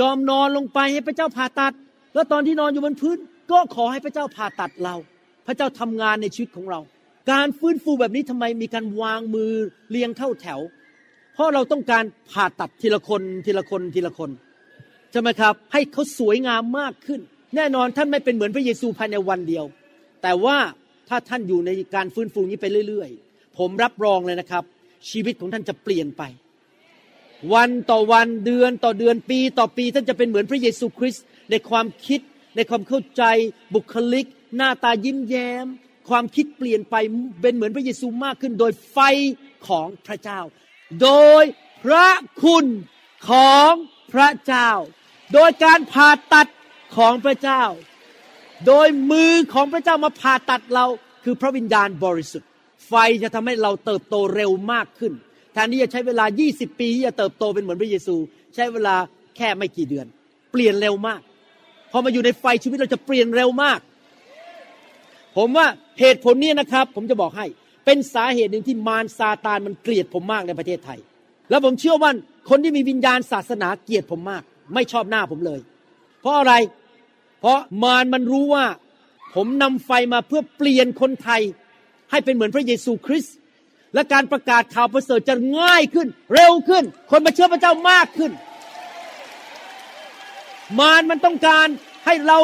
[0.00, 1.72] ยอมนอนลงไปให้พระเจ้าผ่าตัด
[2.14, 3.18] แล้วตอนที่นอนอยู่บนพื้น
[3.50, 4.94] ก็ขอให้พระเจ้าผ่าตัดเรา
[5.46, 6.80] พระเจ้าทำงานในชีวิตของเรา
[7.32, 9.52] การฟื้นฟูแบบนี้ทำไมมีการวางมือ
[9.90, 10.60] เรียงเข้าแถว
[11.34, 14.30] เพราะเราต้องการผ่าตัดทีละคนทีละคนทีละคน
[15.10, 17.20] ใช่ไหมครับ ให้เขาสวยงามมากขึ้น
[17.56, 19.64] แน่นอนท่านไม่เป็นเหมือนพระเยซูภายในวันเดียว
[20.22, 20.56] แต่ว่า
[21.08, 24.64] ถ้าท่านอยู่ในการฟื้นฟูนี้ไปเรื่อยๆ ผมรับรองเลยนะครับ
[25.10, 26.22] ชีวิตของท่านจะเปลี่ยนไป
[27.54, 32.20] วันต่อวันเดือนต่อเดือนปีต่อปีท่านจะเป็นเหมือนพระเยซูคริสต์ในความคิด
[32.56, 33.22] ในความเข้าใจ
[33.74, 34.26] บุคลิก
[34.56, 35.66] หน้าตายิ้มแย้ม
[36.08, 36.94] ความคิดเปลี่ยนไป
[37.42, 38.98] เป็นเหมือนพระเยซูมากขึ้น โดยไฟ
[39.68, 40.40] ของพระเจ้า
[41.02, 41.10] โด
[41.42, 41.44] ย
[41.84, 42.08] พระ
[42.42, 42.66] คุณ
[43.30, 43.72] ของ
[44.12, 44.70] พระเจ้า
[45.34, 46.48] โดยการผ่าตัด
[46.96, 47.62] ของพระเจ้า
[48.66, 50.86] โดยมือของพระเจ้ามาผ่าตัดเรา
[51.24, 52.49] คือพระวิญญาณบริสุทธิ์
[52.90, 55.12] ไฟจะทำให้เราเติบโตเร็วมากขึ้น
[55.52, 58.16] แทนที่จะใช้เวลา 20 ปีที่จะเติบโตเป็นเหมือนพระเยซู
[58.54, 58.96] ใช้เวลา
[59.36, 60.06] แค่ไม่กี่เดือน
[60.52, 61.20] เปลี่ยนเร็วมาก
[61.92, 63.80] พอมาอยู่ในไฟชีวิตเราจะเปลี่ยนเร็วมาก
[65.36, 65.66] ผมว่า
[66.00, 67.46] เหตุผลนี้นะครับ ผมจะบอกให้
[67.84, 70.98] เป็นสาเหตุหนึ่งที่มารซาตานมันเกลียดผมมากในประเทศไทย
[71.50, 72.10] แล้วผมเชื่อว่า
[72.50, 74.42] คนที่มีวิญญาณศาสนาเกลียดผมมาก
[74.74, 75.60] ไม่ชอบหน้าผมเลย
[76.20, 76.54] เพราะอะไร
[77.40, 78.64] เพราะมารมันรู้ว่า
[79.34, 81.40] ผมนำไฟมาเพื่อเปลี่ยนคนไทย
[82.10, 83.36] ให้เป็นเหมือนพระเยซูคริสต์
[83.94, 88.32] และการประกาศข่าวประเสริฐจะง่ายขึ้น เร็วขึ้น คนมาเชื่อพระเจ้ามากขึ้น
[90.78, 91.68] มารมันต้องการ
[92.06, 92.38] ให้เรา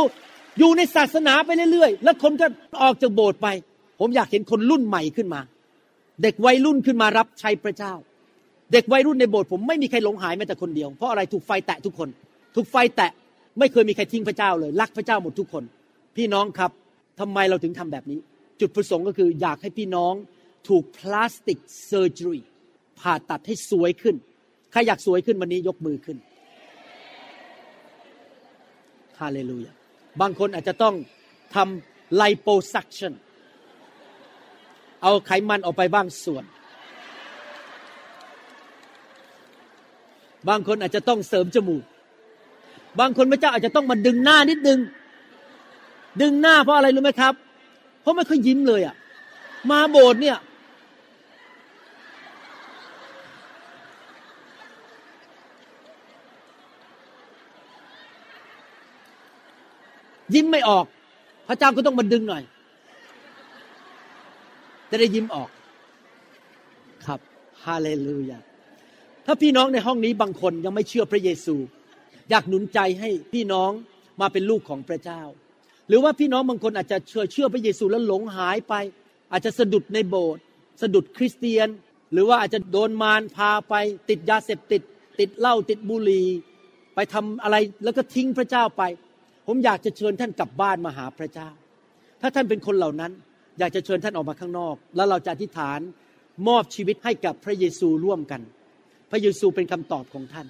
[0.59, 2.47] อยู่ในศาสนาไปเรื่อยๆ แล้วคนก็
[2.83, 3.49] ออกจากโบสถ์ไป
[4.01, 5.41] ผมอยากเห็นคนรุ่นใหม่ขึ้นมา
[6.23, 7.93] เด็กวัยรุ่นขึ้นมารับใช้พระเจ้า
[8.73, 12.09] เด็กวัยรุ่นในโบสถ์ผมไม่มีใครหลงหายแม้แต่คนเดียว เพราะอะไรถูกไฟแตะทุกคน
[12.55, 13.11] ถูกไฟแตะ
[13.59, 15.64] ไม่เคยมีใครทิ้งพระเจ้าเลย รักพระเจ้าหมดทุกคน
[16.17, 16.71] พี่น้องครับ
[17.21, 18.19] ทำไมเราถึงทำแบบนี้
[18.61, 20.15] จุดประสงค์ก็คืออยากให้พี่น้อง
[20.69, 22.45] ถูกพลาสติกเซอร์เจอรี่
[22.99, 24.17] ผ่าตัดให้สวยขึ้น
[24.73, 26.19] ใครอยากสวยขึ้นวันนี้ยกมือขึ้น
[29.21, 29.73] ฮาเลลูยา
[30.21, 30.95] บางคนอาจจะต้อง
[31.55, 33.15] ทำไลโปซักชัน
[35.03, 36.45] เอาไขมันออกไปบ้างส่วน
[40.49, 41.85] บางคนอาจจะต้องเสริมจมูก
[43.01, 44.81] บางคนพระเจ้าอาจจะต้องมาดึงหน้านิดนึง
[46.23, 47.35] ดึงหน้าเพราะอะไรรู้ไหมครับ
[48.07, 48.95] ราะไม่ค่อยยิ้มเลยอะ่ะ
[49.71, 50.39] มาโบสถ์เนี่ย
[60.35, 60.87] ยิ้มไม่ออก
[61.49, 62.43] พระเจ้าก็ต้องมาดึงหน่อย
[64.91, 65.49] จะได้ยิ้มออก
[67.07, 67.21] ครับ
[67.65, 68.39] ฮาเลลูยา
[69.27, 71.57] ถ้าพี่น้องในห้องนี้บางคนยังไม่เชื่อพระเยซู
[72.31, 73.71] อยากหนุนใจให้พี่น้อง
[74.21, 75.23] มาเป็นลูกของพระเจ้า
[75.89, 78.74] หรือว่าพี่น้องบางคนอาจจะเชื่อเชื่อพระเยซูแล้วหลงหายไป
[79.32, 80.43] อาจจะสะดุดในโบสถ์
[80.82, 81.68] สะดุดคริสเตียน
[82.12, 83.74] หรือว่าอาจจะโดนมารพาไป
[84.09, 84.82] ติดยาเสพติด
[85.20, 86.26] ติดเหล้าติดบุหรี่
[86.95, 88.82] ไปทำอะไรแล้วก็ทิ้งพระเจ้าไป
[89.47, 91.49] ผมอยากจะเชิญท่านกลับบ้านมาหาพระเจ้า
[92.20, 93.12] ถ้าท่านเป็นคนเหล่านั้น
[93.59, 95.80] อยากจะเชิญท่านออกมาข้างนอก แล้วเราจะอธิษฐาน
[96.49, 98.41] มอบชีวิตให้กับพระเยซูร่วมกัน
[99.11, 100.47] พระเยซูเป็นคำตอบของท่าน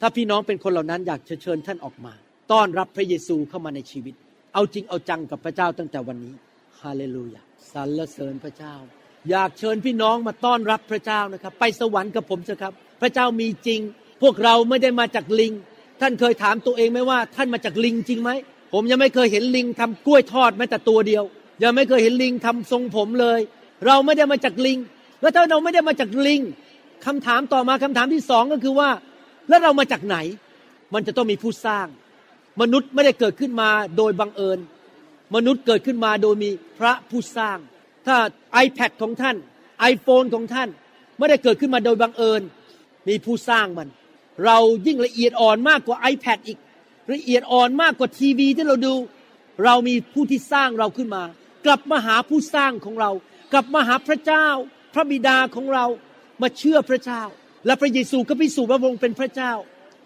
[0.00, 2.12] ถ้าพี่น้องเป็นคนเหล่านั้นอยากจะเชิญท่านออกมา
[2.52, 4.14] ต้อนรับพระเยซูเข้ามาในชีวิต
[4.54, 6.34] เอาจริงเอาจังกับพระเจ้าตั้งแต่วันนี้
[6.80, 7.42] ฮาเลลูยา
[7.72, 8.74] สรรเสริญพระเจ้า
[9.30, 12.72] อยากเชิญพี่น้องมาต้อนรับพระเจ้านะครับ ไปสวรรค์กับผมเถอะครับ
[13.02, 13.80] พระเจ้ามีจริง
[14.22, 15.52] พวกเราไม่ได้มาจากลิง
[16.00, 18.30] ท่านเคยถามตัวเองไหมว่า ท่านมาจากลิงจริงไหม
[18.72, 21.24] ผมยังไม่เคยเห็นลิงทำกล้วยทอดแม้แต่ตัวเดียว
[21.62, 23.40] ยังไม่เคยเห็นลิงทำทรงผมเลย
[23.86, 24.78] เราไม่ได้มาจากลิง
[25.20, 26.40] แล้วถ้าเราไม่ได้มาจากลิง
[27.06, 28.90] คำถามต่อมาคำถามที่สองก็คือว่า
[29.48, 30.16] แล้วเรามาจากไหน
[30.94, 31.86] มันจะต้องมีผู้สร้าง
[32.60, 34.58] มนุษย์ไม่ได้เกิดขึ้นมาโดยบังเอิญ
[35.34, 37.58] มนุษย์เกิดขึ้นมาโดยมีพระผู้สร้าง
[38.06, 38.16] ถ้า
[38.64, 39.36] iPad ของท่าน
[39.92, 40.68] iPhone ของท่าน
[41.18, 42.42] ไม่ได้เกิดขึ้นมาโดยบังเอิญ
[43.08, 43.88] มีผู้สร้างมัน
[44.44, 46.58] เรายิ่งละเอียดอ่อนมากกว่า iPad อีก
[47.12, 48.94] ละเอียดอ่อนมากกว่าทีวีที่เราดู
[49.64, 51.22] เรามีผู้ที่สร้างเราขึ้นมา
[51.66, 53.10] กลับมาหาผู้สร้างของเรา
[53.52, 54.46] กลับมาหาพระเจ้า
[54.94, 55.86] พระบิดาของเรา
[56.42, 57.22] มาเชื่อพระเจ้า
[57.66, 59.52] และพระเยซูก็พิสูจน์ว่าพระองค์เป็นพระเจ้า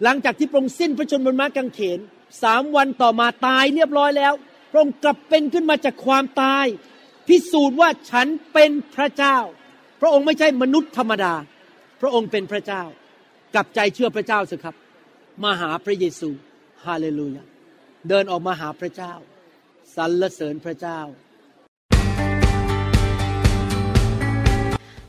[0.03, 1.99] หลังจากที่พระองค์สิ้นพระชนม์บนม้ากางเขน
[2.43, 4.33] สามวันต่อมาตายเรียบร้อยแล้ว
[4.71, 6.65] พระองค์กลับเป็นขึ้นมาจากความตาย
[7.27, 9.37] พิสูจน์ว่าฉันเป็นพระเจ้า
[10.01, 11.33] พระองค์ไม่ใช่มนุษย์ธรรมดา
[12.01, 12.83] พระองค์เป็นพระเจ้า
[13.53, 14.75] กลับใจเชื่อพระเจ้าสิครับ
[15.43, 16.29] มาหาพระเยซู
[16.85, 17.43] ฮาเลลูยา
[18.09, 19.13] เดินออกมาหาพระเจ้า
[19.95, 20.99] สรรเสริญพระเจ้า